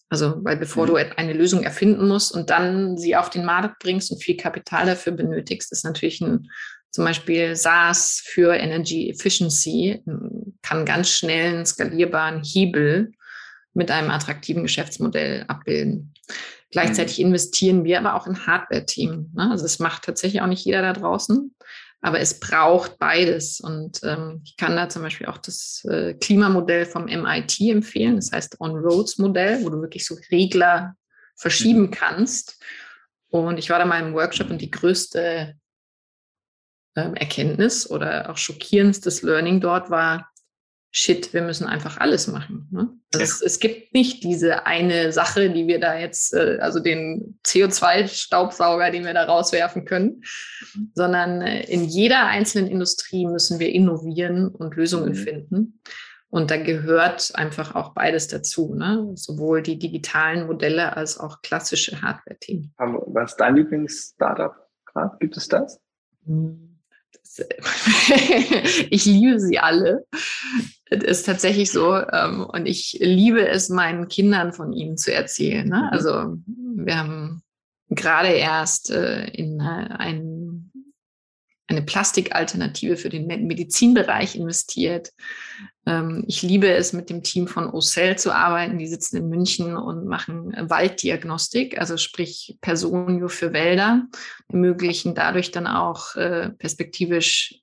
Also, 0.09 0.43
weil 0.43 0.57
bevor 0.57 0.85
mhm. 0.85 0.87
du 0.87 0.95
eine 0.95 1.33
Lösung 1.33 1.63
erfinden 1.63 2.07
musst 2.07 2.31
und 2.31 2.49
dann 2.49 2.97
sie 2.97 3.15
auf 3.15 3.29
den 3.29 3.45
Markt 3.45 3.79
bringst 3.79 4.11
und 4.11 4.23
viel 4.23 4.37
Kapital 4.37 4.87
dafür 4.87 5.13
benötigst, 5.13 5.71
ist 5.71 5.85
natürlich 5.85 6.19
ein, 6.21 6.49
zum 6.89 7.05
Beispiel 7.05 7.55
SaaS 7.55 8.23
für 8.25 8.55
Energy 8.55 9.11
Efficiency, 9.11 10.03
kann 10.63 10.85
ganz 10.85 11.09
schnell 11.09 11.53
einen 11.53 11.65
skalierbaren 11.65 12.41
Hebel 12.43 13.11
mit 13.75 13.91
einem 13.91 14.09
attraktiven 14.09 14.63
Geschäftsmodell 14.63 15.45
abbilden. 15.47 16.15
Gleichzeitig 16.71 17.19
mhm. 17.19 17.27
investieren 17.27 17.83
wir 17.83 17.99
aber 17.99 18.15
auch 18.15 18.27
in 18.27 18.45
Hardware-Team. 18.45 19.31
Ne? 19.33 19.51
Also 19.51 19.65
es 19.65 19.79
macht 19.79 20.03
tatsächlich 20.03 20.41
auch 20.41 20.47
nicht 20.47 20.65
jeder 20.65 20.81
da 20.81 20.93
draußen, 20.93 21.55
aber 22.01 22.19
es 22.19 22.39
braucht 22.39 22.99
beides. 22.99 23.59
Und 23.59 24.01
ähm, 24.03 24.41
ich 24.43 24.55
kann 24.55 24.75
da 24.75 24.87
zum 24.87 25.01
Beispiel 25.01 25.27
auch 25.27 25.37
das 25.37 25.83
äh, 25.89 26.13
Klimamodell 26.13 26.85
vom 26.85 27.05
MIT 27.05 27.59
empfehlen. 27.61 28.15
Das 28.15 28.31
heißt 28.31 28.61
On-Roads-Modell, 28.61 29.63
wo 29.63 29.69
du 29.69 29.81
wirklich 29.81 30.05
so 30.05 30.15
Regler 30.31 30.95
verschieben 31.35 31.81
mhm. 31.81 31.91
kannst. 31.91 32.61
Und 33.29 33.57
ich 33.57 33.69
war 33.69 33.79
da 33.79 33.85
mal 33.85 34.01
im 34.01 34.13
Workshop 34.13 34.49
und 34.49 34.59
die 34.59 34.71
größte 34.71 35.55
ähm, 36.95 37.15
Erkenntnis 37.15 37.89
oder 37.89 38.29
auch 38.29 38.37
schockierendstes 38.37 39.21
Learning 39.21 39.61
dort 39.61 39.89
war, 39.89 40.29
shit, 40.91 41.33
wir 41.33 41.41
müssen 41.41 41.67
einfach 41.67 41.97
alles 41.97 42.27
machen. 42.27 42.67
Ne? 42.71 42.89
Also 43.13 43.19
ja. 43.19 43.23
es, 43.23 43.41
es, 43.41 43.59
gibt 43.59 43.93
nicht 43.93 44.23
diese 44.23 44.65
eine 44.65 45.11
Sache, 45.11 45.49
die 45.49 45.67
wir 45.67 45.79
da 45.79 45.97
jetzt, 45.97 46.33
äh, 46.33 46.57
also 46.61 46.79
den 46.79 47.39
CO2-Staubsauger, 47.45 48.91
den 48.91 49.05
wir 49.05 49.13
da 49.13 49.25
rauswerfen 49.25 49.85
können, 49.85 50.23
mhm. 50.75 50.91
sondern 50.95 51.41
äh, 51.41 51.63
in 51.65 51.85
jeder 51.85 52.25
einzelnen 52.25 52.69
Industrie 52.69 53.27
müssen 53.27 53.59
wir 53.59 53.69
innovieren 53.69 54.47
und 54.47 54.75
Lösungen 54.75 55.09
mhm. 55.09 55.15
finden. 55.15 55.81
Und 56.31 56.51
da 56.51 56.57
gehört 56.57 57.31
einfach 57.35 57.73
auch 57.73 57.93
beides 57.93 58.27
dazu, 58.27 58.75
ne? 58.75 59.11
sowohl 59.15 59.63
die 59.63 59.79
digitalen 59.79 60.45
Modelle 60.45 60.95
als 60.95 61.19
auch 61.19 61.41
klassische 61.41 62.01
Hardware-Team. 62.01 62.71
Was 62.77 63.31
ist 63.31 63.37
dein 63.37 63.55
Lieblings-Startup 63.55 64.53
gerade? 64.85 65.17
Gibt 65.19 65.37
es 65.37 65.47
das? 65.47 65.81
Hm. 66.25 66.68
ich 68.89 69.05
liebe 69.05 69.39
sie 69.39 69.59
alle. 69.59 70.05
Es 70.89 71.03
ist 71.03 71.25
tatsächlich 71.25 71.71
so. 71.71 71.95
Ähm, 71.95 72.45
und 72.45 72.65
ich 72.65 72.97
liebe 72.99 73.47
es, 73.47 73.69
meinen 73.69 74.07
Kindern 74.07 74.53
von 74.53 74.73
ihnen 74.73 74.97
zu 74.97 75.13
erzählen. 75.13 75.67
Ne? 75.67 75.77
Mhm. 75.77 75.89
Also 75.91 76.37
wir 76.47 76.97
haben 76.97 77.43
gerade 77.89 78.29
erst 78.29 78.91
äh, 78.91 79.27
in 79.27 79.59
äh, 79.59 79.63
ein, 79.63 80.68
eine 81.69 81.83
Plastikalternative 81.83 82.97
für 82.97 83.09
den 83.09 83.27
Medizinbereich 83.27 84.35
investiert. 84.35 85.11
Ähm, 85.85 86.23
ich 86.27 86.41
liebe 86.41 86.67
es, 86.69 86.93
mit 86.93 87.09
dem 87.09 87.23
Team 87.23 87.47
von 87.47 87.69
OCEL 87.69 88.17
zu 88.17 88.33
arbeiten. 88.33 88.79
Die 88.79 88.87
sitzen 88.87 89.17
in 89.17 89.29
München 89.29 89.77
und 89.77 90.07
machen 90.07 90.53
Walddiagnostik, 90.57 91.79
also 91.79 91.97
sprich 91.97 92.57
Personio 92.61 93.27
für 93.27 93.53
Wälder, 93.53 94.07
ermöglichen 94.47 95.13
dadurch 95.13 95.51
dann 95.51 95.67
auch 95.67 96.15
äh, 96.15 96.49
perspektivisch 96.49 97.61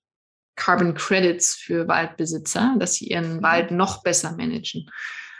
Carbon 0.55 0.95
Credits 0.95 1.55
für 1.55 1.87
Waldbesitzer, 1.89 2.77
dass 2.79 2.95
sie 2.95 3.09
ihren 3.09 3.39
mhm. 3.39 3.43
Wald 3.43 3.71
noch 3.73 4.03
besser 4.03 4.33
managen. 4.37 4.89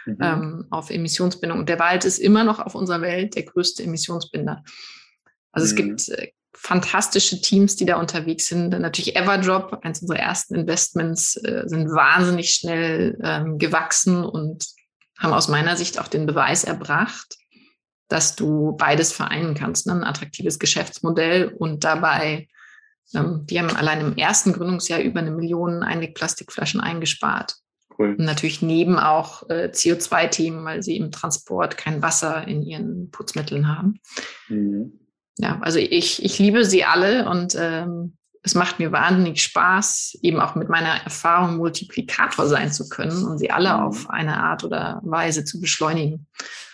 Mhm. 0.07 0.17
Ähm, 0.21 0.65
auf 0.71 0.91
Emissionsbindung. 0.91 1.59
Und 1.59 1.69
der 1.69 1.79
Wald 1.79 2.05
ist 2.05 2.19
immer 2.19 2.45
noch 2.45 2.61
auf 2.61 2.75
unserer 2.75 3.01
Welt 3.01 3.35
der 3.35 3.45
größte 3.45 3.83
Emissionsbinder. 3.83 4.63
Also 5.51 5.65
mhm. 5.75 5.95
es 5.95 6.07
gibt 6.07 6.19
äh, 6.19 6.33
fantastische 6.57 7.41
Teams, 7.41 7.77
die 7.77 7.87
da 7.87 7.97
unterwegs 7.97 8.49
sind. 8.49 8.71
Natürlich 8.71 9.15
Everdrop, 9.15 9.79
eines 9.83 10.01
unserer 10.01 10.19
ersten 10.19 10.55
Investments, 10.55 11.37
äh, 11.37 11.63
sind 11.67 11.89
wahnsinnig 11.91 12.55
schnell 12.55 13.19
ähm, 13.23 13.59
gewachsen 13.59 14.25
und 14.25 14.67
haben 15.19 15.33
aus 15.33 15.49
meiner 15.49 15.77
Sicht 15.77 16.01
auch 16.01 16.09
den 16.09 16.27
Beweis 16.27 16.65
erbracht, 16.65 17.37
dass 18.09 18.37
du 18.37 18.77
beides 18.77 19.13
vereinen 19.13 19.55
kannst. 19.55 19.87
Ne? 19.87 19.93
Ein 19.93 20.05
attraktives 20.05 20.59
Geschäftsmodell 20.59 21.49
und 21.49 21.85
dabei, 21.85 22.49
ähm, 23.15 23.47
die 23.47 23.61
haben 23.61 23.75
allein 23.77 24.01
im 24.01 24.17
ersten 24.17 24.53
Gründungsjahr 24.53 25.01
über 25.01 25.21
eine 25.21 25.31
Million 25.31 25.83
Einwegplastikflaschen 25.83 26.81
eingespart. 26.81 27.55
Cool. 27.99 28.11
Und 28.11 28.25
natürlich 28.25 28.61
neben 28.61 28.99
auch 28.99 29.49
äh, 29.49 29.71
CO2-Themen, 29.73 30.65
weil 30.65 30.83
sie 30.83 30.97
im 30.97 31.11
Transport 31.11 31.77
kein 31.77 32.03
Wasser 32.03 32.47
in 32.47 32.63
ihren 32.63 33.11
Putzmitteln 33.11 33.69
haben. 33.69 34.01
Mhm 34.49 35.01
ja, 35.39 35.59
also 35.61 35.79
ich, 35.79 36.25
ich 36.25 36.39
liebe 36.39 36.65
sie 36.65 36.85
alle 36.85 37.29
und 37.29 37.57
ähm, 37.59 38.17
es 38.47 38.55
macht 38.55 38.79
mir 38.79 38.93
wahnsinnig 38.93 39.43
Spaß, 39.43 40.21
eben 40.23 40.39
auch 40.39 40.55
mit 40.55 40.69
meiner 40.69 41.03
Erfahrung 41.03 41.57
Multiplikator 41.57 42.47
sein 42.47 42.71
zu 42.71 42.89
können 42.89 43.25
und 43.25 43.39
sie 43.39 43.51
alle 43.51 43.75
mhm. 43.75 43.81
auf 43.81 44.09
eine 44.09 44.37
Art 44.37 44.63
oder 44.63 45.01
Weise 45.03 45.45
zu 45.45 45.61
beschleunigen. 45.61 46.29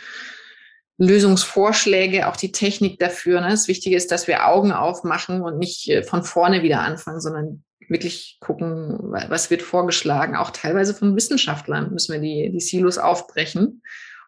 Lösungsvorschläge, 0.98 2.28
auch 2.28 2.38
die 2.38 2.52
Technik 2.52 3.00
dafür. 3.00 3.42
Ne? 3.42 3.50
Das 3.50 3.68
Wichtige 3.68 3.96
ist, 3.96 4.12
dass 4.12 4.28
wir 4.28 4.48
Augen 4.48 4.72
aufmachen 4.72 5.42
und 5.42 5.58
nicht 5.58 5.90
äh, 5.90 6.04
von 6.04 6.24
vorne 6.24 6.64
wieder 6.64 6.80
anfangen, 6.82 7.20
sondern 7.20 7.64
wirklich 7.90 8.38
gucken, 8.40 8.98
was 9.02 9.50
wird 9.50 9.62
vorgeschlagen. 9.62 10.36
Auch 10.36 10.52
teilweise 10.52 10.94
von 10.94 11.16
Wissenschaftlern 11.16 11.92
müssen 11.92 12.14
wir 12.14 12.20
die, 12.20 12.52
die 12.52 12.60
Silos 12.60 12.98
aufbrechen 12.98 13.82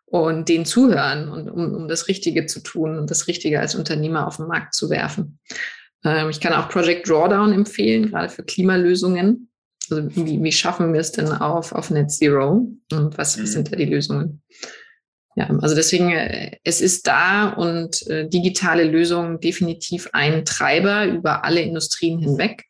und 0.05 0.47
denen 0.49 0.65
zuhören, 0.65 1.29
und, 1.29 1.49
um, 1.49 1.73
um 1.73 1.87
das 1.87 2.07
Richtige 2.07 2.45
zu 2.45 2.61
tun 2.61 2.97
und 2.97 3.11
das 3.11 3.27
Richtige 3.27 3.59
als 3.59 3.75
Unternehmer 3.75 4.27
auf 4.27 4.37
den 4.37 4.47
Markt 4.47 4.73
zu 4.73 4.89
werfen. 4.89 5.39
Ähm, 6.03 6.29
ich 6.29 6.39
kann 6.39 6.53
auch 6.53 6.69
Project 6.69 7.09
Drawdown 7.09 7.51
empfehlen, 7.53 8.09
gerade 8.09 8.29
für 8.29 8.43
Klimalösungen. 8.43 9.49
Also 9.89 10.03
wie, 10.15 10.41
wie 10.41 10.51
schaffen 10.51 10.93
wir 10.93 10.99
es 10.99 11.11
denn 11.11 11.27
auf, 11.31 11.71
auf 11.71 11.89
Net 11.89 12.11
Zero 12.11 12.67
und 12.91 13.17
was, 13.17 13.37
was 13.37 13.37
mhm. 13.37 13.45
sind 13.45 13.71
da 13.71 13.75
die 13.75 13.85
Lösungen? 13.85 14.41
Ja, 15.35 15.49
also 15.61 15.75
deswegen, 15.75 16.09
äh, 16.11 16.57
es 16.63 16.81
ist 16.81 17.05
da 17.05 17.49
und 17.49 18.07
äh, 18.07 18.27
digitale 18.27 18.85
Lösungen 18.85 19.39
definitiv 19.39 20.09
ein 20.13 20.45
Treiber 20.45 21.05
über 21.05 21.45
alle 21.45 21.61
Industrien 21.61 22.17
hinweg, 22.17 22.63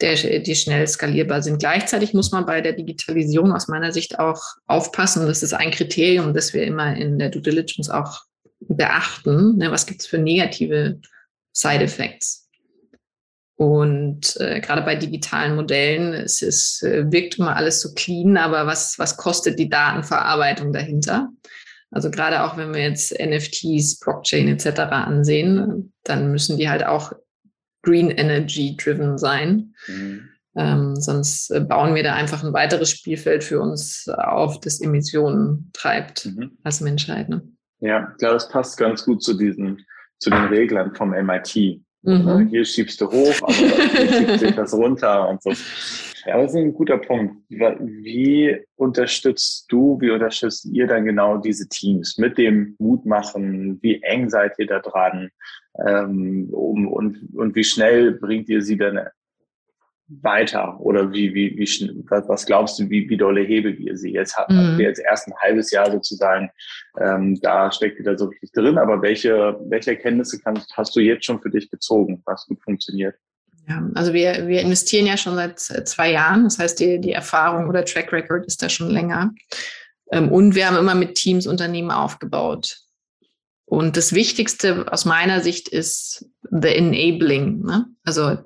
der, 0.00 0.14
die 0.40 0.54
schnell 0.54 0.86
skalierbar 0.86 1.42
sind. 1.42 1.58
Gleichzeitig 1.58 2.12
muss 2.12 2.32
man 2.32 2.44
bei 2.44 2.60
der 2.60 2.72
Digitalisierung 2.72 3.52
aus 3.52 3.68
meiner 3.68 3.92
Sicht 3.92 4.18
auch 4.18 4.42
aufpassen. 4.66 5.26
Das 5.26 5.42
ist 5.42 5.54
ein 5.54 5.70
Kriterium, 5.70 6.34
das 6.34 6.52
wir 6.52 6.64
immer 6.64 6.94
in 6.94 7.18
der 7.18 7.30
Due 7.30 7.42
Diligence 7.42 7.88
auch 7.88 8.22
beachten. 8.60 9.56
Ne, 9.56 9.70
was 9.70 9.86
gibt 9.86 10.02
es 10.02 10.06
für 10.06 10.18
negative 10.18 11.00
Side 11.52 11.84
Effects? 11.84 12.46
Und 13.58 14.36
äh, 14.38 14.60
gerade 14.60 14.82
bei 14.82 14.96
digitalen 14.96 15.54
Modellen, 15.54 16.12
es 16.12 16.42
ist, 16.42 16.82
äh, 16.82 17.10
wirkt 17.10 17.38
immer 17.38 17.56
alles 17.56 17.80
so 17.80 17.94
clean, 17.94 18.36
aber 18.36 18.66
was, 18.66 18.98
was 18.98 19.16
kostet 19.16 19.58
die 19.58 19.70
Datenverarbeitung 19.70 20.74
dahinter? 20.74 21.30
Also 21.90 22.10
gerade 22.10 22.44
auch 22.44 22.58
wenn 22.58 22.74
wir 22.74 22.82
jetzt 22.82 23.18
NFTs, 23.18 24.00
Blockchain 24.00 24.48
etc. 24.48 24.80
ansehen, 24.90 25.94
dann 26.04 26.30
müssen 26.30 26.58
die 26.58 26.68
halt 26.68 26.84
auch 26.84 27.12
Green 27.86 28.10
Energy 28.10 28.76
driven 28.76 29.16
sein. 29.16 29.74
Mhm. 29.86 30.28
Ähm, 30.56 30.96
sonst 30.96 31.50
äh, 31.50 31.60
bauen 31.60 31.94
wir 31.94 32.02
da 32.02 32.14
einfach 32.14 32.42
ein 32.42 32.52
weiteres 32.52 32.90
Spielfeld 32.90 33.44
für 33.44 33.60
uns 33.60 34.08
auf, 34.08 34.58
das 34.60 34.80
Emissionen 34.80 35.70
treibt 35.72 36.26
mhm. 36.26 36.58
als 36.64 36.80
Menschheit. 36.80 37.28
Ne? 37.28 37.42
Ja, 37.80 38.08
ich 38.12 38.18
glaube, 38.18 38.34
das 38.34 38.48
passt 38.48 38.76
ganz 38.76 39.04
gut 39.04 39.22
zu 39.22 39.34
diesen, 39.34 39.84
zu 40.18 40.30
den 40.30 40.44
Reglern 40.44 40.94
vom 40.94 41.10
MIT. 41.10 41.80
Mhm. 42.02 42.48
Hier 42.48 42.64
schiebst 42.64 43.00
du 43.00 43.10
hoch, 43.10 43.34
aber 43.42 43.52
hier 43.52 44.12
schiebst 44.12 44.42
du 44.42 44.52
das 44.52 44.74
runter 44.74 45.28
und 45.28 45.42
so. 45.42 45.52
Ja, 46.26 46.42
das 46.42 46.52
ist 46.52 46.56
ein 46.56 46.74
guter 46.74 46.98
Punkt. 46.98 47.36
Wie 47.48 48.58
unterstützt 48.74 49.66
du, 49.68 50.00
wie 50.00 50.10
unterstützt 50.10 50.64
ihr 50.64 50.88
dann 50.88 51.04
genau 51.04 51.38
diese 51.38 51.68
Teams 51.68 52.18
mit 52.18 52.36
dem 52.36 52.74
Mutmachen? 52.80 53.78
Wie 53.80 54.02
eng 54.02 54.28
seid 54.28 54.58
ihr 54.58 54.66
da 54.66 54.80
dran? 54.80 55.30
Ähm, 55.86 56.48
um, 56.50 56.88
und, 56.88 57.28
und 57.34 57.54
wie 57.54 57.62
schnell 57.62 58.12
bringt 58.12 58.48
ihr 58.48 58.60
sie 58.60 58.76
dann 58.76 58.98
weiter? 60.08 60.80
Oder 60.80 61.12
wie, 61.12 61.32
wie, 61.32 61.56
wie, 61.56 62.04
was 62.08 62.46
glaubst 62.46 62.80
du, 62.80 62.90
wie, 62.90 63.08
wie 63.08 63.16
dolle 63.16 63.42
Hebel 63.42 63.78
ihr 63.78 63.96
sie 63.96 64.12
jetzt 64.12 64.36
habt? 64.36 64.50
Mhm. 64.50 64.80
jetzt 64.80 65.00
erst 65.00 65.28
ein 65.28 65.34
halbes 65.40 65.70
Jahr 65.70 65.90
sozusagen, 65.92 66.50
ähm, 66.98 67.38
da 67.40 67.70
steckt 67.70 67.98
ihr 67.98 68.04
da 68.04 68.18
so 68.18 68.26
richtig 68.26 68.50
drin, 68.52 68.78
aber 68.78 69.00
welche, 69.02 69.58
welche 69.68 69.90
Erkenntnisse 69.90 70.40
kannst, 70.40 70.76
hast 70.76 70.96
du 70.96 71.00
jetzt 71.00 71.24
schon 71.24 71.40
für 71.40 71.50
dich 71.50 71.70
gezogen, 71.70 72.22
was 72.24 72.46
gut 72.46 72.60
funktioniert? 72.62 73.14
Ja, 73.68 73.82
also 73.94 74.12
wir, 74.12 74.46
wir 74.46 74.60
investieren 74.60 75.06
ja 75.06 75.16
schon 75.16 75.34
seit 75.34 75.88
zwei 75.88 76.12
Jahren. 76.12 76.44
Das 76.44 76.58
heißt, 76.58 76.78
die, 76.78 77.00
die 77.00 77.12
Erfahrung 77.12 77.68
oder 77.68 77.84
Track 77.84 78.12
Record 78.12 78.46
ist 78.46 78.62
da 78.62 78.68
schon 78.68 78.90
länger. 78.90 79.32
Ähm, 80.12 80.30
und 80.30 80.54
wir 80.54 80.66
haben 80.66 80.76
immer 80.76 80.94
mit 80.94 81.16
Teams 81.16 81.46
Unternehmen 81.46 81.90
aufgebaut. 81.90 82.78
Und 83.64 83.96
das 83.96 84.12
Wichtigste 84.12 84.86
aus 84.92 85.04
meiner 85.04 85.40
Sicht 85.40 85.68
ist 85.68 86.26
the 86.42 86.68
enabling. 86.68 87.62
Ne? 87.62 87.86
Also 88.04 88.38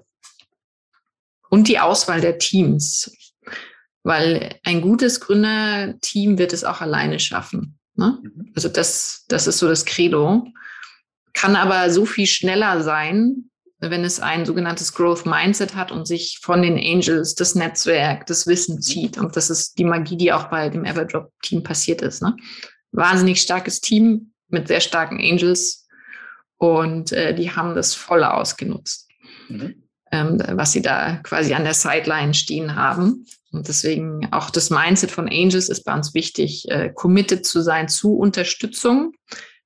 und 1.50 1.68
die 1.68 1.78
Auswahl 1.78 2.22
der 2.22 2.38
Teams. 2.38 3.12
Weil 4.02 4.58
ein 4.64 4.80
gutes 4.80 5.20
Gründerteam 5.20 6.38
wird 6.38 6.54
es 6.54 6.64
auch 6.64 6.80
alleine 6.80 7.18
schaffen. 7.20 7.78
Ne? 7.94 8.18
Mhm. 8.22 8.52
Also 8.54 8.70
das, 8.70 9.26
das 9.28 9.46
ist 9.46 9.58
so 9.58 9.68
das 9.68 9.84
Credo. 9.84 10.46
Kann 11.34 11.56
aber 11.56 11.90
so 11.90 12.06
viel 12.06 12.26
schneller 12.26 12.82
sein, 12.82 13.49
wenn 13.80 14.04
es 14.04 14.20
ein 14.20 14.44
sogenanntes 14.44 14.92
Growth 14.94 15.26
Mindset 15.26 15.74
hat 15.74 15.90
und 15.90 16.06
sich 16.06 16.38
von 16.42 16.62
den 16.62 16.76
Angels 16.76 17.34
das 17.34 17.54
Netzwerk, 17.54 18.26
das 18.26 18.46
Wissen 18.46 18.80
zieht. 18.80 19.18
Und 19.18 19.36
das 19.36 19.50
ist 19.50 19.78
die 19.78 19.84
Magie, 19.84 20.16
die 20.16 20.32
auch 20.32 20.44
bei 20.44 20.68
dem 20.68 20.84
Everdrop-Team 20.84 21.62
passiert 21.62 22.02
ist. 22.02 22.22
Ne? 22.22 22.36
Wahnsinnig 22.92 23.40
starkes 23.40 23.80
Team 23.80 24.32
mit 24.48 24.68
sehr 24.68 24.80
starken 24.80 25.18
Angels 25.18 25.86
und 26.56 27.12
äh, 27.12 27.34
die 27.34 27.50
haben 27.50 27.74
das 27.74 27.94
voll 27.94 28.22
ausgenutzt. 28.24 29.08
Mhm 29.48 29.82
ähm, 30.12 30.42
was 30.52 30.72
sie 30.72 30.82
da 30.82 31.16
quasi 31.22 31.54
an 31.54 31.64
der 31.64 31.74
Sideline 31.74 32.34
stehen 32.34 32.74
haben. 32.74 33.26
Und 33.52 33.68
deswegen 33.68 34.28
auch 34.32 34.50
das 34.50 34.70
Mindset 34.70 35.10
von 35.10 35.28
Angels 35.28 35.68
ist 35.68 35.84
bei 35.84 35.94
uns 35.94 36.14
wichtig, 36.14 36.68
äh, 36.68 36.90
committed 36.92 37.44
zu 37.46 37.62
sein 37.62 37.88
zu 37.88 38.16
Unterstützung, 38.16 39.12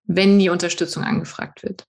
wenn 0.07 0.38
die 0.38 0.50
Unterstützung 0.50 1.03
angefragt 1.03 1.62
wird. 1.62 1.85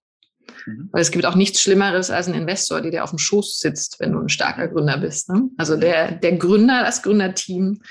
Mhm. 0.65 0.89
Weil 0.91 1.01
es 1.01 1.11
gibt 1.11 1.25
auch 1.25 1.35
nichts 1.35 1.61
Schlimmeres 1.61 2.09
als 2.09 2.27
ein 2.27 2.33
Investor, 2.33 2.81
der 2.81 2.91
dir 2.91 3.03
auf 3.03 3.11
dem 3.11 3.19
Schoß 3.19 3.59
sitzt, 3.59 3.99
wenn 3.99 4.11
du 4.11 4.19
ein 4.19 4.29
starker 4.29 4.67
Gründer 4.67 4.97
bist. 4.97 5.29
Ne? 5.29 5.49
Also 5.57 5.77
der, 5.77 6.11
der 6.11 6.37
Gründer, 6.37 6.83
das 6.83 7.03
Gründerteam 7.03 7.81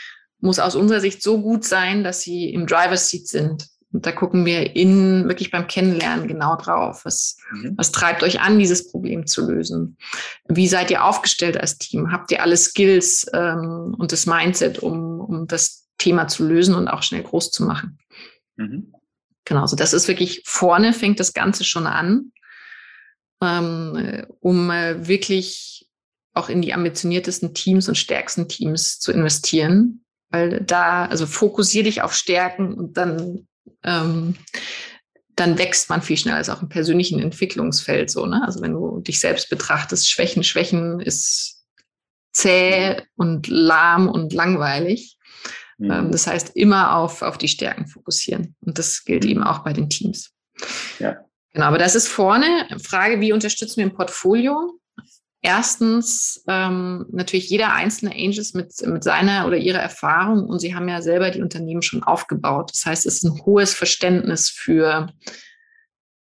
muss 0.40 0.58
aus 0.58 0.74
unserer 0.74 1.00
Sicht 1.00 1.22
so 1.22 1.40
gut 1.40 1.64
sein, 1.64 2.04
dass 2.04 2.20
sie 2.20 2.52
im 2.52 2.66
Driver's 2.66 3.08
Seat 3.08 3.28
sind 3.28 3.68
und 3.94 4.06
da 4.06 4.12
gucken 4.12 4.44
wir 4.44 4.74
in, 4.74 5.28
wirklich 5.28 5.52
beim 5.52 5.68
Kennenlernen 5.68 6.26
genau 6.26 6.56
drauf. 6.56 7.04
Was, 7.04 7.38
mhm. 7.52 7.74
was 7.76 7.92
treibt 7.92 8.24
euch 8.24 8.40
an, 8.40 8.58
dieses 8.58 8.90
Problem 8.90 9.24
zu 9.28 9.48
lösen? 9.48 9.96
Wie 10.48 10.66
seid 10.66 10.90
ihr 10.90 11.04
aufgestellt 11.04 11.56
als 11.56 11.78
Team? 11.78 12.10
Habt 12.10 12.32
ihr 12.32 12.42
alle 12.42 12.56
Skills 12.56 13.24
ähm, 13.32 13.94
und 13.96 14.10
das 14.10 14.26
Mindset, 14.26 14.80
um, 14.80 15.20
um 15.20 15.46
das 15.46 15.87
Thema 15.96 16.26
zu 16.26 16.44
lösen 16.44 16.74
und 16.74 16.88
auch 16.88 17.04
schnell 17.04 17.22
groß 17.22 17.52
zu 17.52 17.62
machen? 17.62 17.98
Mhm. 18.56 18.92
Genau, 19.44 19.60
so 19.60 19.62
also 19.62 19.76
das 19.76 19.92
ist 19.92 20.08
wirklich 20.08 20.42
vorne, 20.44 20.92
fängt 20.92 21.20
das 21.20 21.32
Ganze 21.32 21.62
schon 21.62 21.87
an, 21.87 22.32
ähm, 23.44 24.26
um 24.40 24.70
äh, 24.70 25.07
wirklich 25.07 25.88
auch 26.33 26.48
in 26.48 26.62
die 26.62 26.74
ambitioniertesten 26.74 27.54
Teams 27.54 27.88
und 27.88 27.96
stärksten 27.96 28.48
Teams 28.48 28.98
zu 28.98 29.12
investieren. 29.12 30.04
Weil 30.30 30.61
da, 30.61 31.07
also 31.07 31.26
fokussier 31.26 31.85
dich 31.85 32.02
auf 32.02 32.12
Stärken 32.12 32.74
und 32.74 32.96
dann 32.96 33.46
ähm, 33.85 34.35
dann 35.37 35.59
wächst 35.59 35.90
man 35.90 36.02
viel 36.02 36.16
schneller 36.16 36.37
als 36.37 36.48
auch 36.48 36.62
im 36.62 36.68
persönlichen 36.68 37.20
Entwicklungsfeld 37.20 38.11
so. 38.11 38.26
Ne? 38.26 38.42
Also 38.44 38.61
wenn 38.62 38.72
du 38.72 39.00
dich 39.00 39.20
selbst 39.20 39.50
betrachtest, 39.50 40.09
Schwächen, 40.09 40.44
Schwächen 40.44 41.00
ist 41.00 41.64
zäh 42.33 43.02
und 43.16 43.48
lahm 43.48 44.09
und 44.09 44.33
langweilig. 44.33 45.18
Mhm. 45.78 45.90
Ähm, 45.90 46.12
das 46.12 46.26
heißt, 46.26 46.57
immer 46.57 46.96
auf, 46.96 47.22
auf 47.22 47.38
die 47.38 47.48
Stärken 47.48 47.87
fokussieren. 47.87 48.54
Und 48.61 48.78
das 48.78 49.04
gilt 49.04 49.24
eben 49.24 49.42
auch 49.42 49.61
bei 49.61 49.72
den 49.72 49.88
Teams. 49.88 50.33
Ja. 50.98 51.16
Genau, 51.55 51.67
aber 51.67 51.79
das 51.79 51.95
ist 51.95 52.09
vorne. 52.09 52.67
Frage, 52.83 53.21
wie 53.21 53.33
unterstützen 53.33 53.77
wir 53.77 53.85
im 53.85 53.95
Portfolio? 53.95 54.79
Erstens 55.40 56.43
ähm, 56.49 57.07
natürlich 57.12 57.49
jeder 57.49 57.73
einzelne 57.75 58.12
Angels 58.12 58.55
mit, 58.55 58.75
mit 58.87 59.05
seiner 59.05 59.47
oder 59.47 59.57
ihrer 59.57 59.79
Erfahrung 59.79 60.49
und 60.49 60.59
sie 60.59 60.75
haben 60.75 60.88
ja 60.88 61.01
selber 61.01 61.31
die 61.31 61.43
Unternehmen 61.43 61.83
schon 61.83 62.03
aufgebaut. 62.03 62.71
Das 62.73 62.85
heißt, 62.87 63.07
es 63.07 63.17
ist 63.17 63.25
ein 63.25 63.45
hohes 63.45 63.73
Verständnis 63.73 64.49
für 64.49 65.12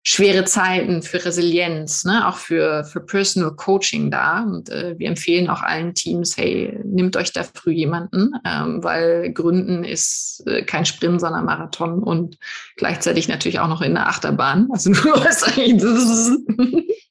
schwere 0.02 0.44
Zeiten, 0.44 1.02
für 1.02 1.24
Resilienz, 1.24 2.04
ne? 2.04 2.26
auch 2.26 2.36
für, 2.36 2.84
für 2.84 3.00
Personal 3.00 3.52
Coaching 3.52 4.10
da. 4.10 4.42
Und 4.44 4.70
äh, 4.70 4.98
wir 4.98 5.08
empfehlen 5.08 5.50
auch 5.50 5.62
allen 5.62 5.94
Teams, 5.94 6.36
hey, 6.36 6.78
nehmt 6.84 7.16
euch 7.16 7.32
da 7.32 7.44
früh 7.44 7.72
jemanden, 7.72 8.32
ähm, 8.46 8.82
weil 8.82 9.32
Gründen 9.32 9.84
ist 9.84 10.42
äh, 10.46 10.62
kein 10.62 10.86
Sprint, 10.86 11.20
sondern 11.20 11.44
Marathon 11.44 12.02
und 12.02 12.38
gleichzeitig 12.76 13.28
natürlich 13.28 13.60
auch 13.60 13.68
noch 13.68 13.82
in 13.82 13.94
der 13.94 14.08
Achterbahn. 14.08 14.68
Also 14.72 14.90
du 14.92 15.12
hast 15.22 15.58
eigentlich 15.58 16.38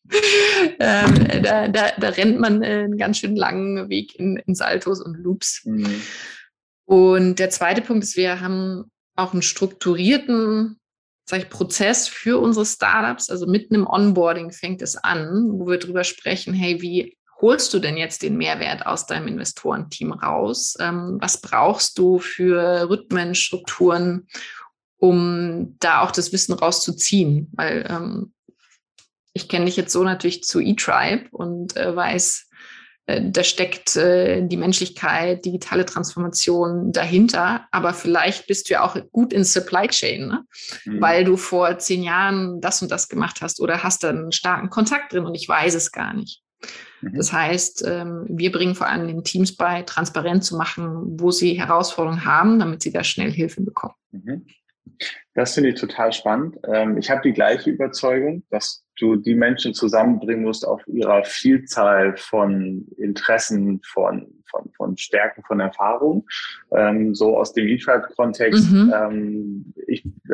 ähm, 0.79 1.43
da, 1.43 1.67
da, 1.67 1.91
da 1.99 2.09
rennt 2.09 2.39
man 2.39 2.63
einen 2.63 2.97
ganz 2.97 3.19
schön 3.19 3.35
langen 3.35 3.89
Weg 3.89 4.15
in, 4.15 4.37
in 4.37 4.55
Saltos 4.55 4.99
und 4.99 5.15
Loops. 5.15 5.61
Mhm. 5.65 6.01
Und 6.85 7.37
der 7.37 7.51
zweite 7.51 7.81
Punkt 7.81 8.03
ist, 8.03 8.17
wir 8.17 8.41
haben 8.41 8.85
auch 9.15 9.33
einen 9.33 9.43
strukturierten 9.43 10.78
sag 11.29 11.43
ich, 11.43 11.49
Prozess 11.49 12.07
für 12.07 12.39
unsere 12.39 12.65
Startups. 12.65 13.29
Also 13.29 13.45
mitten 13.45 13.75
im 13.75 13.85
Onboarding 13.85 14.51
fängt 14.51 14.81
es 14.81 14.95
an, 14.95 15.59
wo 15.59 15.67
wir 15.67 15.77
drüber 15.77 16.03
sprechen, 16.03 16.55
hey, 16.55 16.81
wie 16.81 17.15
holst 17.39 17.71
du 17.71 17.77
denn 17.77 17.97
jetzt 17.97 18.23
den 18.23 18.35
Mehrwert 18.35 18.87
aus 18.87 19.05
deinem 19.05 19.27
Investorenteam 19.27 20.11
raus? 20.11 20.75
Ähm, 20.79 21.19
was 21.21 21.39
brauchst 21.39 21.99
du 21.99 22.17
für 22.17 22.89
Rhythmen, 22.89 23.35
Strukturen, 23.35 24.27
um 24.97 25.75
da 25.79 26.01
auch 26.01 26.09
das 26.09 26.33
Wissen 26.33 26.53
rauszuziehen? 26.53 27.51
Weil 27.53 27.85
ähm, 27.87 28.33
ich 29.33 29.47
kenne 29.47 29.65
dich 29.65 29.77
jetzt 29.77 29.93
so 29.93 30.03
natürlich 30.03 30.41
zu 30.43 30.59
eTribe 30.59 31.27
und 31.29 31.77
äh, 31.77 31.95
weiß, 31.95 32.48
da 33.23 33.43
steckt 33.43 33.95
äh, 33.95 34.45
die 34.45 34.57
Menschlichkeit, 34.57 35.45
digitale 35.45 35.85
Transformation 35.85 36.91
dahinter. 36.91 37.67
Aber 37.71 37.93
vielleicht 37.93 38.47
bist 38.47 38.69
du 38.69 38.73
ja 38.73 38.83
auch 38.83 38.97
gut 39.11 39.33
in 39.33 39.43
Supply 39.43 39.87
Chain, 39.87 40.27
ne? 40.27 40.45
Mhm. 40.85 41.01
weil 41.01 41.23
du 41.23 41.37
vor 41.37 41.77
zehn 41.79 42.03
Jahren 42.03 42.61
das 42.61 42.81
und 42.81 42.91
das 42.91 43.09
gemacht 43.09 43.39
hast 43.41 43.59
oder 43.59 43.83
hast 43.83 44.03
da 44.03 44.09
einen 44.09 44.31
starken 44.31 44.69
Kontakt 44.69 45.13
drin 45.13 45.25
und 45.25 45.35
ich 45.35 45.47
weiß 45.47 45.75
es 45.75 45.91
gar 45.91 46.13
nicht. 46.13 46.41
Mhm. 47.01 47.15
Das 47.15 47.31
heißt, 47.31 47.83
ähm, 47.87 48.25
wir 48.29 48.51
bringen 48.51 48.75
vor 48.75 48.87
allem 48.87 49.07
den 49.07 49.23
Teams 49.23 49.55
bei, 49.55 49.83
transparent 49.83 50.43
zu 50.43 50.57
machen, 50.57 51.19
wo 51.19 51.31
sie 51.31 51.59
Herausforderungen 51.59 52.25
haben, 52.25 52.59
damit 52.59 52.81
sie 52.81 52.91
da 52.91 53.03
schnell 53.03 53.31
Hilfe 53.31 53.61
bekommen. 53.61 53.95
Mhm. 54.11 54.45
Das 55.39 55.53
finde 55.53 55.69
ich 55.69 55.79
total 55.79 56.11
spannend. 56.11 56.57
Ähm, 56.67 56.97
ich 56.97 57.09
habe 57.09 57.21
die 57.21 57.31
gleiche 57.31 57.69
Überzeugung, 57.69 58.43
dass 58.49 58.83
du 58.99 59.15
die 59.15 59.35
Menschen 59.35 59.73
zusammenbringen 59.73 60.43
musst 60.43 60.67
auf 60.67 60.85
ihrer 60.85 61.23
Vielzahl 61.23 62.17
von 62.17 62.85
Interessen, 62.97 63.79
von, 63.85 64.27
von, 64.49 64.69
von 64.75 64.97
Stärken, 64.97 65.41
von 65.43 65.61
Erfahrung. 65.61 66.27
Ähm, 66.75 67.15
so 67.15 67.37
aus 67.37 67.53
dem 67.53 67.69
E-Tribe-Kontext. 67.69 68.69
Mhm. 68.69 68.93
Ähm, 68.93 69.73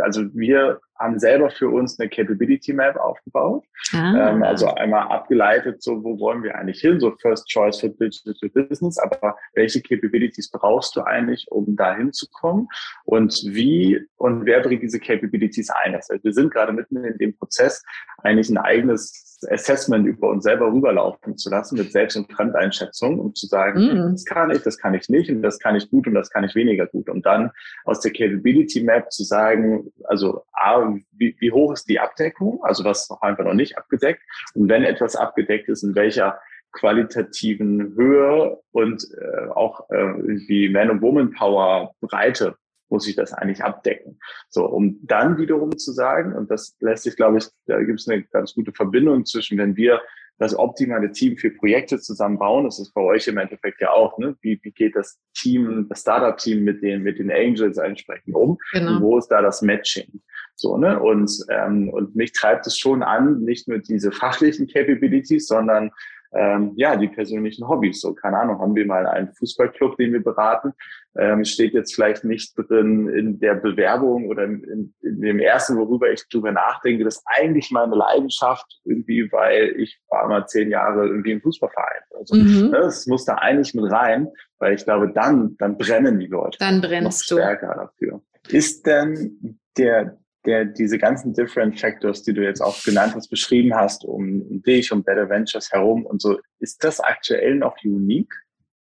also 0.02 0.24
wir 0.34 0.82
haben 0.98 1.20
selber 1.20 1.50
für 1.50 1.70
uns 1.70 2.00
eine 2.00 2.10
Capability 2.10 2.74
Map 2.74 2.96
aufgebaut. 2.96 3.64
Ah. 3.94 4.40
Also 4.42 4.74
einmal 4.74 5.08
abgeleitet, 5.10 5.84
so 5.84 6.04
wo 6.04 6.18
wollen 6.20 6.42
wir 6.42 6.56
eigentlich 6.56 6.80
hin, 6.80 7.00
so 7.00 7.14
First 7.22 7.50
Choice 7.50 7.82
für 7.82 7.90
Digital 7.90 8.50
Business, 8.50 8.98
aber 8.98 9.36
welche 9.54 9.82
Capabilities 9.82 10.50
brauchst 10.50 10.96
du 10.96 11.02
eigentlich, 11.02 11.48
um 11.52 11.76
da 11.76 11.96
hinzukommen? 11.96 12.68
Und 13.04 13.44
wie 13.46 14.00
und 14.18 14.46
wer 14.46 14.62
bringt 14.62 14.84
diese 14.84 14.95
Capabilities 15.00 15.70
ein? 15.70 15.94
Das 15.94 16.10
heißt, 16.10 16.24
wir 16.24 16.34
sind 16.34 16.54
gerade 16.54 16.74
mitten 16.74 17.04
in 17.04 17.18
dem 17.18 17.38
Prozess, 17.38 17.84
eigentlich 18.20 18.50
ein 18.50 18.58
eigenes 18.58 19.26
Assessment 19.50 20.08
über 20.08 20.30
uns 20.30 20.44
selber 20.44 20.72
rüberlaufen 20.72 21.38
zu 21.38 21.50
lassen 21.50 21.78
mit 21.78 21.92
Selbst- 21.92 22.16
und 22.18 22.32
Fremdeinschätzung, 22.32 23.20
um 23.20 23.36
zu 23.36 23.48
sagen, 23.48 23.80
mm. 23.80 24.12
das 24.12 24.26
kann 24.26 24.50
ich, 24.52 24.62
das 24.62 24.78
kann 24.78 24.94
ich 24.94 25.10
nicht 25.10 25.30
und 25.30 25.42
das 25.42 25.60
kann 25.60 25.76
ich 25.76 25.90
gut 25.90 26.08
und 26.08 26.14
das 26.14 26.30
kann 26.30 26.44
ich 26.44 26.56
weniger 26.56 26.88
gut. 26.88 27.10
Und 27.10 27.26
dann 27.26 27.52
aus 27.84 28.00
der 28.00 28.12
Capability 28.12 28.82
Map 28.84 29.12
zu 29.12 29.24
sagen, 29.24 29.92
also 30.06 30.44
A, 30.54 30.94
wie, 31.12 31.36
wie 31.40 31.52
hoch 31.52 31.74
ist 31.74 31.90
die 31.90 32.00
Abdeckung, 32.00 32.64
also 32.64 32.84
was 32.84 33.04
ist 33.04 33.12
noch 33.12 33.22
einfach 33.22 33.44
noch 33.44 33.54
nicht 33.54 33.78
abgedeckt 33.78 34.22
und 34.54 34.70
wenn 34.70 34.84
etwas 34.84 35.16
abgedeckt 35.16 35.70
ist, 35.70 35.84
in 35.84 35.96
welcher 35.96 36.40
qualitativen 36.72 37.96
Höhe 37.96 38.58
und 38.72 39.06
äh, 39.18 39.48
auch 39.50 39.90
äh, 39.90 39.96
irgendwie 39.96 40.70
Man- 40.70 40.90
und 40.90 41.02
Woman-Power 41.02 41.94
Breite 42.02 42.58
muss 42.90 43.08
ich 43.08 43.16
das 43.16 43.34
eigentlich 43.34 43.64
abdecken. 43.64 44.20
So, 44.50 44.66
um 44.66 45.00
dann 45.04 45.38
wiederum 45.38 45.78
zu 45.78 45.92
sagen, 45.92 46.34
und 46.34 46.52
das 46.52 46.76
lässt 46.80 47.04
sich, 47.04 47.16
glaube 47.16 47.38
ich, 47.38 47.46
da 47.66 47.82
gibt 47.84 48.00
es 48.00 48.08
eine 48.08 48.24
ganz 48.24 48.54
gute 48.54 48.72
Verbindung 48.72 49.26
zwischen, 49.26 49.58
wenn 49.58 49.76
wir 49.76 50.02
das 50.38 50.58
optimale 50.58 51.12
Team 51.12 51.38
für 51.38 51.50
Projekte 51.50 52.00
zusammenbauen. 52.00 52.66
Das 52.66 52.80
ist 52.80 52.94
bei 52.94 53.02
euch 53.02 53.28
im 53.28 53.38
Endeffekt 53.38 53.80
ja 53.80 53.92
auch. 53.92 54.18
Ne? 54.18 54.36
Wie, 54.42 54.60
wie 54.64 54.72
geht 54.72 54.96
das 54.96 55.18
Team, 55.34 55.88
das 55.88 56.02
Startup-Team 56.02 56.64
mit 56.64 56.82
den, 56.82 57.04
mit 57.04 57.20
den 57.20 57.32
Angels 57.32 57.78
entsprechend 57.78 58.36
um? 58.36 58.58
Genau. 58.74 58.96
Und 58.96 59.02
wo 59.02 59.18
ist 59.18 59.30
da 59.30 59.42
das 59.42 59.62
Matching? 59.62 60.22
So, 60.56 60.78
ne? 60.78 61.00
Und, 61.00 61.32
ähm, 61.50 61.90
und 61.90 62.16
mich 62.16 62.34
treibt 62.34 62.68
es 62.68 62.78
schon 62.78 63.04
an, 63.04 63.42
nicht 63.42 63.68
nur 63.68 63.80
diese 63.80 64.12
fachlichen 64.12 64.68
Capabilities, 64.68 65.48
sondern 65.48 65.92
ähm, 66.36 66.74
ja, 66.76 66.96
die 66.96 67.08
persönlichen 67.08 67.68
Hobbys. 67.68 68.02
So, 68.02 68.14
keine 68.14 68.38
Ahnung, 68.38 68.60
haben 68.60 68.76
wir 68.76 68.86
mal 68.86 69.08
einen 69.08 69.34
Fußballclub, 69.34 69.96
den 69.98 70.12
wir 70.14 70.24
beraten. 70.24 70.74
Ähm, 71.18 71.46
steht 71.46 71.74
jetzt 71.74 71.96
vielleicht 71.96 72.26
nicht 72.26 72.54
drin 72.58 73.08
in 73.08 73.40
der 73.40 73.56
Bewerbung 73.56 74.28
oder 74.28 74.44
in, 74.44 74.94
in, 75.02 75.22
dem 75.22 75.40
ersten, 75.40 75.78
worüber 75.78 76.12
ich 76.12 76.28
drüber 76.28 76.52
nachdenke, 76.52 77.06
das 77.06 77.18
ist 77.18 77.24
eigentlich 77.26 77.72
meine 77.72 77.96
Leidenschaft 77.96 78.82
irgendwie, 78.84 79.32
weil 79.32 79.76
ich 79.78 79.98
war 80.10 80.28
mal 80.28 80.46
zehn 80.46 80.70
Jahre 80.70 81.08
irgendwie 81.08 81.32
im 81.32 81.42
Fußballverein. 81.42 82.02
Also, 82.20 82.36
mhm. 82.36 82.72
ne, 82.72 82.80
das 82.82 83.08
muss 83.08 83.24
da 83.24 83.36
eigentlich 83.36 83.74
mit 83.74 83.90
rein, 83.90 84.28
weil 84.60 84.76
ich 84.76 84.84
glaube, 84.84 85.12
dann, 85.14 85.56
dann 85.58 85.78
brennen 85.78 86.20
die 86.20 86.28
Leute. 86.28 86.58
Dann 86.60 86.82
brennst 86.82 87.32
noch 87.32 87.38
stärker 87.38 87.74
du. 87.74 87.80
dafür. 87.80 88.22
Ist 88.50 88.86
denn 88.86 89.60
der, 89.78 90.18
der 90.46 90.66
diese 90.66 90.98
ganzen 90.98 91.34
Different 91.34 91.80
Factors, 91.80 92.24
die 92.24 92.34
du 92.34 92.44
jetzt 92.44 92.62
auch 92.62 92.82
genannt 92.84 93.14
hast, 93.16 93.30
beschrieben 93.30 93.76
hast, 93.76 94.06
um, 94.06 94.62
dich, 94.64 94.92
um 94.92 95.04
Better 95.04 95.30
Ventures 95.30 95.72
herum 95.72 96.06
und 96.06 96.22
so, 96.22 96.40
ist 96.60 96.84
das 96.84 97.00
aktuell 97.00 97.56
noch 97.56 97.76
unique? 97.84 98.34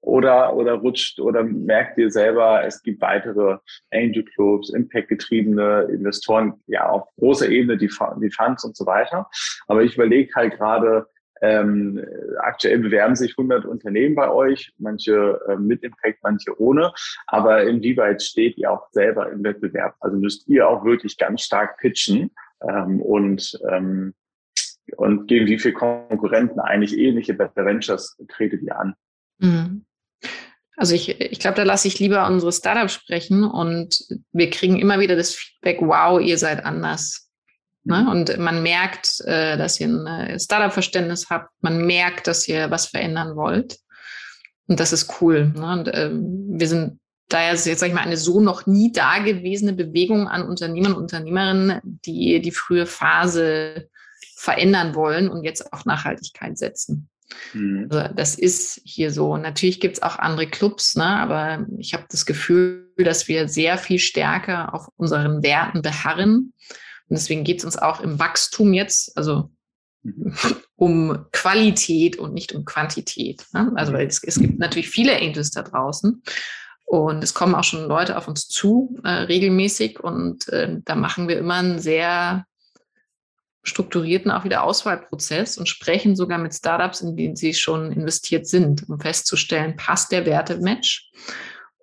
Oder, 0.01 0.55
oder 0.55 0.75
rutscht 0.75 1.19
oder 1.19 1.43
merkt 1.43 1.99
ihr 1.99 2.11
selber, 2.11 2.65
es 2.65 2.83
gibt 2.83 3.03
weitere 3.03 3.59
Angel 3.91 4.25
Clubs, 4.25 4.71
Impact-getriebene 4.73 5.89
Investoren, 5.91 6.55
ja, 6.67 6.89
auf 6.89 7.09
großer 7.17 7.49
Ebene, 7.49 7.77
die, 7.77 7.91
die 8.23 8.31
Funds 8.31 8.65
und 8.65 8.77
so 8.77 8.87
weiter. 8.87 9.29
Aber 9.67 9.83
ich 9.83 9.97
überlege 9.97 10.33
halt 10.37 10.57
gerade, 10.57 11.07
ähm, 11.41 12.05
aktuell 12.39 12.79
bewerben 12.79 13.17
sich 13.17 13.33
100 13.33 13.65
Unternehmen 13.65 14.15
bei 14.15 14.31
euch, 14.31 14.73
manche 14.79 15.41
äh, 15.49 15.57
mit 15.57 15.83
Impact, 15.83 16.19
manche 16.23 16.61
ohne. 16.61 16.93
Aber 17.27 17.65
inwieweit 17.65 18.23
steht 18.23 18.57
ihr 18.59 18.71
auch 18.71 18.89
selber 18.93 19.31
im 19.31 19.43
Wettbewerb? 19.45 19.95
Also 20.01 20.17
müsst 20.17 20.49
ihr 20.49 20.69
auch 20.69 20.85
wirklich 20.85 21.17
ganz 21.17 21.43
stark 21.43 21.79
pitchen 21.79 22.31
ähm, 22.69 23.01
und 23.01 23.59
ähm, 23.71 24.15
und 24.97 25.27
gegen 25.27 25.47
wie 25.47 25.59
viele 25.59 25.75
Konkurrenten 25.75 26.61
eigentlich 26.61 26.97
ähnliche 26.97 27.35
Better 27.35 27.67
Ventures 27.67 28.17
tretet 28.29 28.63
ihr 28.63 28.79
an? 28.79 28.95
Mhm. 29.39 29.85
Also 30.77 30.95
ich, 30.95 31.21
ich 31.21 31.41
glaube, 31.41 31.57
da 31.57 31.65
lasse 31.65 31.89
ich 31.89 31.99
lieber 31.99 32.27
unsere 32.27 32.53
Startups 32.53 32.95
sprechen 32.95 33.45
und 33.45 33.99
wir 34.33 34.49
kriegen 34.49 34.79
immer 34.79 35.01
wieder 35.01 35.17
das 35.17 35.35
Feedback, 35.35 35.79
wow, 35.81 36.21
ihr 36.21 36.39
seid 36.39 36.65
anders. 36.65 37.28
Ne? 37.89 38.03
Mhm. 38.03 38.09
Und 38.09 38.39
man 38.39 38.63
merkt, 38.63 39.21
äh, 39.25 39.57
dass 39.57 39.81
ihr 39.81 39.89
ein 39.89 40.07
äh, 40.07 40.39
Startup-Verständnis 40.39 41.29
habt, 41.31 41.51
man 41.61 41.87
merkt, 41.87 42.27
dass 42.27 42.47
ihr 42.47 42.71
was 42.71 42.87
verändern 42.87 43.35
wollt. 43.35 43.79
Und 44.67 44.79
das 44.79 44.93
ist 44.93 45.21
cool. 45.21 45.53
Ne? 45.57 45.73
Und 45.73 45.89
äh, 45.89 46.11
wir 46.13 46.69
sind 46.69 47.01
daher 47.29 47.53
ist 47.53 47.67
jetzt, 47.67 47.81
sag 47.81 47.89
ich 47.89 47.95
mal, 47.95 48.01
eine 48.01 48.17
so 48.17 48.41
noch 48.41 48.67
nie 48.67 48.93
dagewesene 48.93 49.75
Bewegung 49.75 50.29
an 50.29 50.49
Unternehmern 50.49 50.95
und 50.95 51.03
Unternehmerinnen, 51.03 51.81
die 51.85 52.41
die 52.41 52.53
frühe 52.53 52.87
Phase 52.87 53.89
verändern 54.37 54.95
wollen 54.95 55.29
und 55.29 55.45
jetzt 55.45 55.73
auf 55.73 55.85
Nachhaltigkeit 55.85 56.57
setzen. 56.57 57.09
Mhm. 57.53 57.89
Also 57.91 58.15
das 58.15 58.35
ist 58.35 58.81
hier 58.85 59.13
so. 59.13 59.37
Natürlich 59.37 59.81
gibt 59.81 59.97
es 59.97 60.03
auch 60.03 60.19
andere 60.19 60.47
Clubs, 60.47 60.97
ne? 60.97 61.05
aber 61.05 61.67
ich 61.79 61.93
habe 61.93 62.05
das 62.11 62.25
Gefühl, 62.25 62.91
dass 62.97 63.29
wir 63.29 63.49
sehr 63.49 63.77
viel 63.77 63.99
stärker 63.99 64.75
auf 64.75 64.89
unseren 64.97 65.43
Werten 65.43 65.83
beharren 65.83 66.55
und 67.09 67.17
deswegen 67.17 67.45
geht 67.45 67.59
es 67.59 67.65
uns 67.65 67.79
auch 67.79 68.01
im 68.01 68.19
Wachstum 68.19 68.73
jetzt, 68.73 69.17
also 69.17 69.51
mhm. 70.03 70.35
um 70.77 71.27
Qualität 71.33 72.17
und 72.17 72.35
nicht 72.35 72.53
um 72.53 72.65
Quantität. 72.65 73.45
Ne? 73.53 73.73
Also 73.77 73.93
weil 73.93 74.07
es, 74.07 74.23
es, 74.23 74.39
gibt 74.39 74.59
natürlich 74.59 74.91
viele 74.91 75.17
Angels 75.17 75.51
da 75.51 75.63
draußen 75.63 76.23
und 76.85 77.25
es 77.25 77.35
kommen 77.35 77.55
auch 77.55 77.65
schon 77.65 77.89
Leute 77.89 78.17
auf 78.17 78.29
uns 78.29 78.47
zu 78.49 78.99
äh, 79.05 79.09
regelmäßig 79.09 80.01
und 80.01 80.49
äh, 80.49 80.79
da 80.85 80.95
machen 80.95 81.29
wir 81.29 81.39
immer 81.39 81.55
einen 81.55 81.79
sehr 81.79 82.45
strukturierten 83.63 84.31
auch 84.31 84.45
wieder 84.45 84.65
Auswahlprozess 84.65 85.59
und 85.59 85.69
sprechen 85.69 86.17
sogar 86.17 86.39
mit 86.39 86.55
Startups, 86.55 87.01
in 87.01 87.17
denen 87.17 87.37
sie 87.37 87.55
schon 87.55 87.93
investiert 87.93 88.47
sind, 88.47 88.89
um 88.89 89.01
festzustellen, 89.01 89.77
passt 89.77 90.13
der 90.13 90.27
Wertematch 90.27 91.11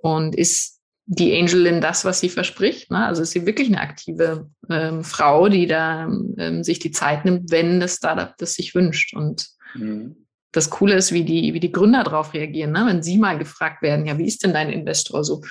und 0.02 0.36
ist 0.36 0.75
die 1.08 1.38
Angelin 1.38 1.82
das, 1.82 2.04
was 2.04 2.20
sie 2.20 2.30
verspricht. 2.30 2.90
Ne? 2.90 3.06
Also 3.06 3.22
ist 3.22 3.32
sie 3.32 3.46
wirklich 3.46 3.68
eine 3.68 3.80
aktive 3.80 4.50
ähm, 4.70 5.04
Frau, 5.04 5.50
die 5.50 5.68
da 5.68 6.06
ähm, 6.38 6.64
sich 6.64 6.80
die 6.80 6.92
Zeit 6.92 7.26
nimmt, 7.26 7.52
wenn 7.52 7.80
das 7.80 7.98
Startup 7.98 8.36
das 8.38 8.56
sich 8.56 8.74
wünscht. 8.74 9.16
Und 9.16 9.48
mhm. 9.76 10.28
das 10.52 10.70
Coole 10.70 10.96
ist, 10.96 11.12
wie 11.12 11.24
die, 11.24 11.54
wie 11.54 11.60
die 11.60 11.72
Gründer 11.72 12.04
darauf 12.04 12.34
reagieren, 12.34 12.72
ne? 12.72 12.86
wenn 12.88 13.04
sie 13.04 13.18
mal 13.18 13.38
gefragt 13.38 13.84
werden, 13.84 14.08
ja, 14.08 14.18
wie 14.18 14.26
ist 14.26 14.44
denn 14.44 14.54
dein 14.54 14.72
Investor 14.72 15.24
so? 15.24 15.44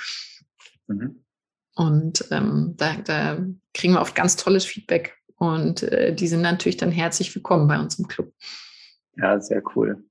Mhm. 0.89 1.25
Und 1.77 2.25
ähm, 2.31 2.75
da, 2.77 2.97
da 2.97 3.45
kriegen 3.73 3.95
wir 3.95 4.01
oft 4.01 4.15
ganz 4.15 4.37
tolles 4.37 4.65
Feedback. 4.65 5.17
Und 5.37 5.83
äh, 5.85 6.15
die 6.15 6.29
sind 6.29 6.43
natürlich 6.43 6.77
dann 6.77 6.91
herzlich 6.91 7.35
willkommen 7.35 7.69
bei 7.69 7.79
uns 7.79 7.99
im 7.99 8.09
Club. 8.09 8.33
Ja, 9.17 9.41
sehr 9.41 9.63
cool. 9.75 10.03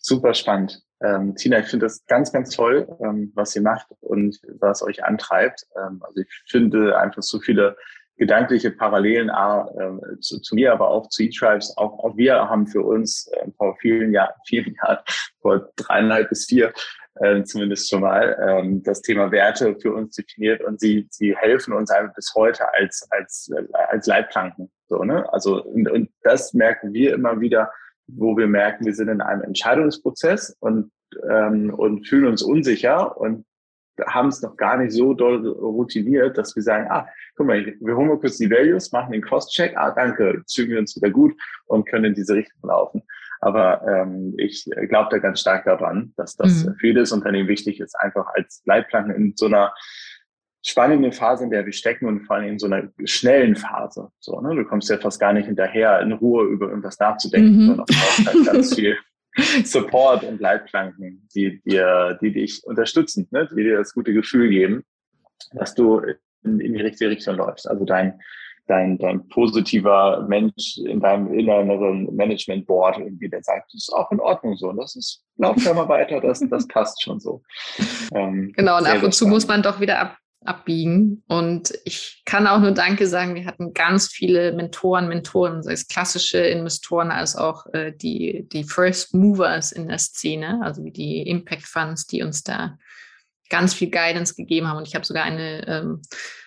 Super 0.00 0.34
spannend. 0.34 0.82
Ähm, 1.02 1.34
Tina, 1.34 1.60
ich 1.60 1.66
finde 1.66 1.86
das 1.86 2.04
ganz, 2.06 2.32
ganz 2.32 2.54
toll, 2.54 2.88
ähm, 3.02 3.32
was 3.34 3.56
ihr 3.56 3.62
macht 3.62 3.86
und 4.00 4.40
was 4.58 4.82
euch 4.82 5.02
antreibt. 5.04 5.66
Ähm, 5.76 6.02
also 6.02 6.20
ich 6.20 6.42
finde 6.46 6.98
einfach 6.98 7.22
so 7.22 7.40
viele 7.40 7.76
gedankliche 8.16 8.70
Parallelen 8.70 9.30
äh, 9.30 10.20
zu, 10.20 10.40
zu, 10.40 10.54
mir, 10.54 10.72
aber 10.72 10.88
auch 10.88 11.08
zu 11.08 11.22
E-Tribes. 11.22 11.76
Auch, 11.78 11.98
auch 12.04 12.16
wir 12.18 12.34
haben 12.34 12.66
für 12.66 12.82
uns 12.82 13.28
äh, 13.28 13.50
vor 13.56 13.76
vielen 13.80 14.12
Jahren, 14.12 14.34
vielen 14.46 14.74
Jahren, 14.74 14.98
vor 15.40 15.70
dreieinhalb 15.76 16.28
bis 16.28 16.46
vier 16.46 16.72
äh, 17.16 17.42
zumindest 17.44 17.88
schon 17.88 18.02
mal, 18.02 18.36
ähm, 18.46 18.82
das 18.82 19.02
Thema 19.02 19.30
Werte 19.30 19.76
für 19.80 19.92
uns 19.92 20.14
definiert 20.14 20.62
und 20.62 20.80
sie, 20.80 21.06
sie 21.10 21.36
helfen 21.36 21.72
uns 21.72 21.90
einfach 21.90 22.14
bis 22.14 22.32
heute 22.34 22.72
als, 22.74 23.06
als, 23.10 23.50
als 23.72 24.06
Leitplanken. 24.06 24.70
So, 24.86 25.04
ne? 25.04 25.30
Also, 25.32 25.62
und, 25.62 25.90
und 25.90 26.10
das 26.22 26.54
merken 26.54 26.92
wir 26.92 27.14
immer 27.14 27.40
wieder, 27.40 27.70
wo 28.16 28.36
wir 28.36 28.46
merken, 28.46 28.86
wir 28.86 28.94
sind 28.94 29.08
in 29.08 29.20
einem 29.20 29.42
Entscheidungsprozess 29.42 30.56
und, 30.60 30.90
ähm, 31.28 31.72
und 31.74 32.06
fühlen 32.06 32.26
uns 32.26 32.42
unsicher 32.42 33.16
und 33.16 33.44
haben 34.06 34.28
es 34.28 34.42
noch 34.42 34.56
gar 34.56 34.76
nicht 34.78 34.92
so 34.92 35.14
doll 35.14 35.46
routiniert, 35.46 36.38
dass 36.38 36.54
wir 36.56 36.62
sagen, 36.62 36.86
ah, 36.90 37.06
guck 37.36 37.46
mal, 37.46 37.74
wir 37.80 37.96
holen 37.96 38.08
mal 38.08 38.18
kurz 38.18 38.38
die 38.38 38.50
Values, 38.50 38.92
machen 38.92 39.12
den 39.12 39.22
Cost-Check, 39.22 39.76
ah, 39.76 39.90
danke, 39.90 40.42
zügen 40.46 40.72
wir 40.72 40.78
uns 40.78 40.96
wieder 40.96 41.10
gut 41.10 41.34
und 41.66 41.86
können 41.88 42.06
in 42.06 42.14
diese 42.14 42.34
Richtung 42.34 42.60
laufen. 42.62 43.02
Aber 43.40 43.82
ähm, 43.86 44.34
ich 44.36 44.66
glaube 44.88 45.08
da 45.10 45.18
ganz 45.18 45.40
stark 45.40 45.64
daran, 45.64 46.12
dass 46.16 46.36
das 46.36 46.64
mhm. 46.64 46.74
für 46.74 46.86
jedes 46.88 47.12
Unternehmen 47.12 47.48
wichtig 47.48 47.80
ist, 47.80 47.98
einfach 47.98 48.26
als 48.34 48.62
Leitplanken 48.66 49.14
in 49.14 49.32
so 49.36 49.46
einer 49.46 49.72
spannende 50.62 51.12
Phase, 51.12 51.44
in 51.44 51.50
der 51.50 51.64
wir 51.64 51.72
stecken 51.72 52.06
und 52.06 52.26
vor 52.26 52.36
allem 52.36 52.48
in 52.48 52.58
so 52.58 52.66
einer 52.66 52.88
schnellen 53.04 53.56
Phase. 53.56 54.10
So, 54.20 54.40
ne? 54.40 54.54
Du 54.54 54.64
kommst 54.64 54.90
ja 54.90 54.98
fast 54.98 55.20
gar 55.20 55.32
nicht 55.32 55.46
hinterher, 55.46 56.00
in 56.00 56.12
Ruhe 56.12 56.44
über 56.44 56.68
irgendwas 56.68 56.98
nachzudenken, 56.98 57.62
mhm. 57.62 57.66
sondern 57.66 57.86
brauchst 57.86 58.26
halt 58.26 58.46
ganz 58.52 58.74
viel 58.74 58.96
Support 59.64 60.24
und 60.24 60.40
Leitplanken, 60.40 61.28
die 61.34 61.62
dir, 61.62 62.18
die 62.20 62.32
dich 62.32 62.62
unterstützen, 62.64 63.28
ne? 63.30 63.48
die 63.50 63.62
dir 63.62 63.78
das 63.78 63.94
gute 63.94 64.12
Gefühl 64.12 64.50
geben, 64.50 64.84
dass 65.52 65.74
du 65.74 66.00
in, 66.44 66.60
in 66.60 66.74
die 66.74 66.82
richtige 66.82 67.10
Richtung 67.10 67.36
läufst. 67.36 67.68
Also 67.68 67.84
dein, 67.84 68.20
dein, 68.66 68.98
dein 68.98 69.28
positiver 69.28 70.26
Mensch 70.28 70.78
in 70.84 71.00
deinem 71.00 71.32
inneren 71.32 72.14
Management 72.14 72.66
Board 72.66 72.98
irgendwie, 72.98 73.28
der 73.28 73.42
sagt, 73.42 73.72
das 73.72 73.82
ist 73.88 73.92
auch 73.92 74.10
in 74.10 74.20
Ordnung 74.20 74.56
so. 74.56 74.72
Das 74.72 74.96
ist, 74.96 75.22
lauf 75.36 75.56
da 75.64 75.74
mal 75.74 75.88
weiter, 75.88 76.20
das, 76.20 76.40
das 76.50 76.66
passt 76.68 77.02
schon 77.02 77.20
so. 77.20 77.42
Ähm, 78.12 78.52
genau, 78.56 78.78
und 78.78 78.86
ab 78.86 79.04
und 79.04 79.14
zu 79.14 79.28
muss 79.28 79.46
man 79.46 79.62
doch 79.62 79.78
wieder 79.78 80.00
ab, 80.00 80.16
abbiegen. 80.44 81.22
Und 81.28 81.72
ich 81.84 82.22
kann 82.24 82.46
auch 82.46 82.60
nur 82.60 82.72
Danke 82.72 83.06
sagen. 83.06 83.34
Wir 83.34 83.44
hatten 83.44 83.74
ganz 83.74 84.08
viele 84.08 84.52
Mentoren, 84.52 85.08
Mentoren, 85.08 85.62
sei 85.62 85.72
es 85.72 85.86
klassische 85.86 86.38
Investoren 86.38 87.10
als 87.10 87.36
auch 87.36 87.66
äh, 87.72 87.92
die, 87.92 88.46
die 88.50 88.64
First 88.64 89.14
Movers 89.14 89.72
in 89.72 89.88
der 89.88 89.98
Szene, 89.98 90.60
also 90.62 90.82
wie 90.84 90.92
die 90.92 91.22
Impact 91.22 91.66
Funds, 91.66 92.06
die 92.06 92.22
uns 92.22 92.42
da 92.42 92.78
ganz 93.50 93.74
viel 93.74 93.90
Guidance 93.90 94.34
gegeben 94.34 94.66
haben. 94.66 94.78
Und 94.78 94.88
ich 94.88 94.94
habe 94.94 95.04
sogar 95.04 95.24
eine, 95.24 95.66
ähm, 95.68 96.00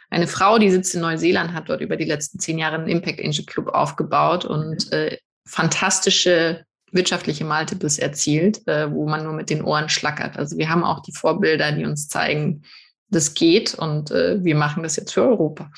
eine 0.09 0.27
Frau, 0.27 0.57
die 0.57 0.71
sitzt 0.71 0.95
in 0.95 1.01
Neuseeland, 1.01 1.53
hat 1.53 1.69
dort 1.69 1.81
über 1.81 1.97
die 1.97 2.05
letzten 2.05 2.39
zehn 2.39 2.57
Jahre 2.57 2.75
einen 2.75 2.87
Impact 2.87 3.19
Angel 3.19 3.45
Club 3.45 3.67
aufgebaut 3.67 4.45
und 4.45 4.87
mhm. 4.87 4.97
äh, 4.97 5.17
fantastische 5.45 6.65
wirtschaftliche 6.91 7.43
Multiples 7.43 7.99
erzielt, 7.99 8.67
äh, 8.67 8.91
wo 8.91 9.07
man 9.07 9.23
nur 9.23 9.33
mit 9.33 9.49
den 9.49 9.63
Ohren 9.63 9.89
schlackert. 9.89 10.37
Also 10.37 10.57
wir 10.57 10.69
haben 10.69 10.83
auch 10.83 11.01
die 11.01 11.11
Vorbilder, 11.11 11.71
die 11.71 11.85
uns 11.85 12.07
zeigen, 12.07 12.63
das 13.09 13.33
geht 13.33 13.75
und 13.75 14.11
äh, 14.11 14.43
wir 14.43 14.55
machen 14.55 14.83
das 14.83 14.95
jetzt 14.95 15.13
für 15.13 15.23
Europa. 15.23 15.71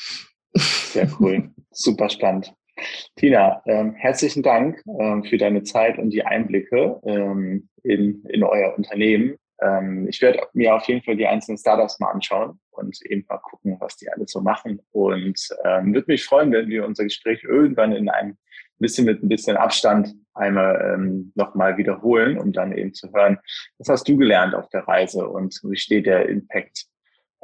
Sehr 0.54 1.10
cool, 1.20 1.52
super 1.72 2.10
spannend. 2.10 2.54
Tina, 3.16 3.62
ähm, 3.66 3.94
herzlichen 3.94 4.44
Dank 4.44 4.82
ähm, 5.00 5.24
für 5.24 5.38
deine 5.38 5.64
Zeit 5.64 5.98
und 5.98 6.10
die 6.10 6.26
Einblicke 6.26 7.00
ähm, 7.06 7.70
in, 7.84 8.24
in 8.26 8.44
euer 8.44 8.76
Unternehmen. 8.78 9.36
Ähm, 9.62 10.08
ich 10.10 10.22
werde 10.22 10.42
mir 10.54 10.76
auf 10.76 10.86
jeden 10.88 11.02
Fall 11.02 11.16
die 11.16 11.26
einzelnen 11.26 11.58
Startups 11.58 12.00
mal 12.00 12.12
anschauen 12.12 12.60
und 12.72 12.98
eben 13.06 13.26
mal 13.30 13.38
gucken, 13.38 13.78
was 13.80 13.96
die 13.96 14.10
alle 14.10 14.28
so 14.28 14.42
machen. 14.42 14.82
Und 14.92 15.40
ähm, 15.64 15.94
würde 15.94 16.12
mich 16.12 16.26
freuen, 16.26 16.52
wenn 16.52 16.68
wir 16.68 16.86
unser 16.86 17.06
Gespräch 17.06 17.44
irgendwann 17.44 17.94
in 17.94 18.10
einem 18.10 18.38
bisschen 18.80 19.06
mit 19.06 19.24
ein 19.24 19.30
bisschen 19.30 19.58
Abstand 19.58 20.14
einmal 20.34 20.94
ähm, 20.94 21.32
nochmal 21.36 21.78
wiederholen, 21.78 22.38
um 22.38 22.52
dann 22.52 22.74
eben 22.74 22.94
zu 22.94 23.12
hören, 23.14 23.40
was 23.78 23.88
hast 23.88 24.08
du 24.08 24.18
gelernt 24.18 24.54
auf 24.54 24.68
der 24.70 24.88
Reise 24.88 25.28
und 25.30 25.60
wie 25.64 25.78
steht 25.78 26.06
der 26.06 26.28
Impact 26.28 26.86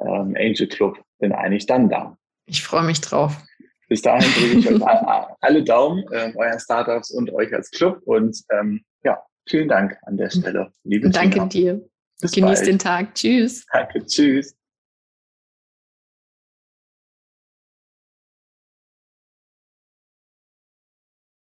ähm, 0.02 0.36
Angel 0.38 0.68
Club 0.68 1.02
denn 1.22 1.32
eigentlich 1.32 1.66
dann 1.66 1.89
da? 1.89 2.18
Ich 2.45 2.64
freue 2.64 2.84
mich 2.84 3.02
drauf. 3.02 3.38
Bis 3.88 4.02
dahin 4.02 4.32
drücke 4.34 4.60
ich 4.60 4.70
euch 4.70 4.82
alle 5.41 5.64
Daumen, 5.64 6.04
äh, 6.12 6.32
euren 6.36 6.60
Startups 6.60 7.12
und 7.12 7.32
euch 7.34 7.54
als 7.54 7.70
Club. 7.72 8.02
Und 8.06 8.41
ähm, 8.52 8.84
ja, 9.04 9.22
vielen 9.47 9.68
Dank 9.68 9.97
an 10.04 10.18
der 10.18 10.30
Stelle. 10.30 10.72
Liebe 10.84 11.10
Danke 11.10 11.36
Tina. 11.36 11.45
dir. 11.47 11.89
Bis 12.22 12.32
Genieß 12.32 12.60
bald. 12.60 12.68
den 12.68 12.80
Tag. 12.80 13.16
Tschüss. 13.16 13.66
Danke. 13.72 14.06
Tschüss. 14.06 14.56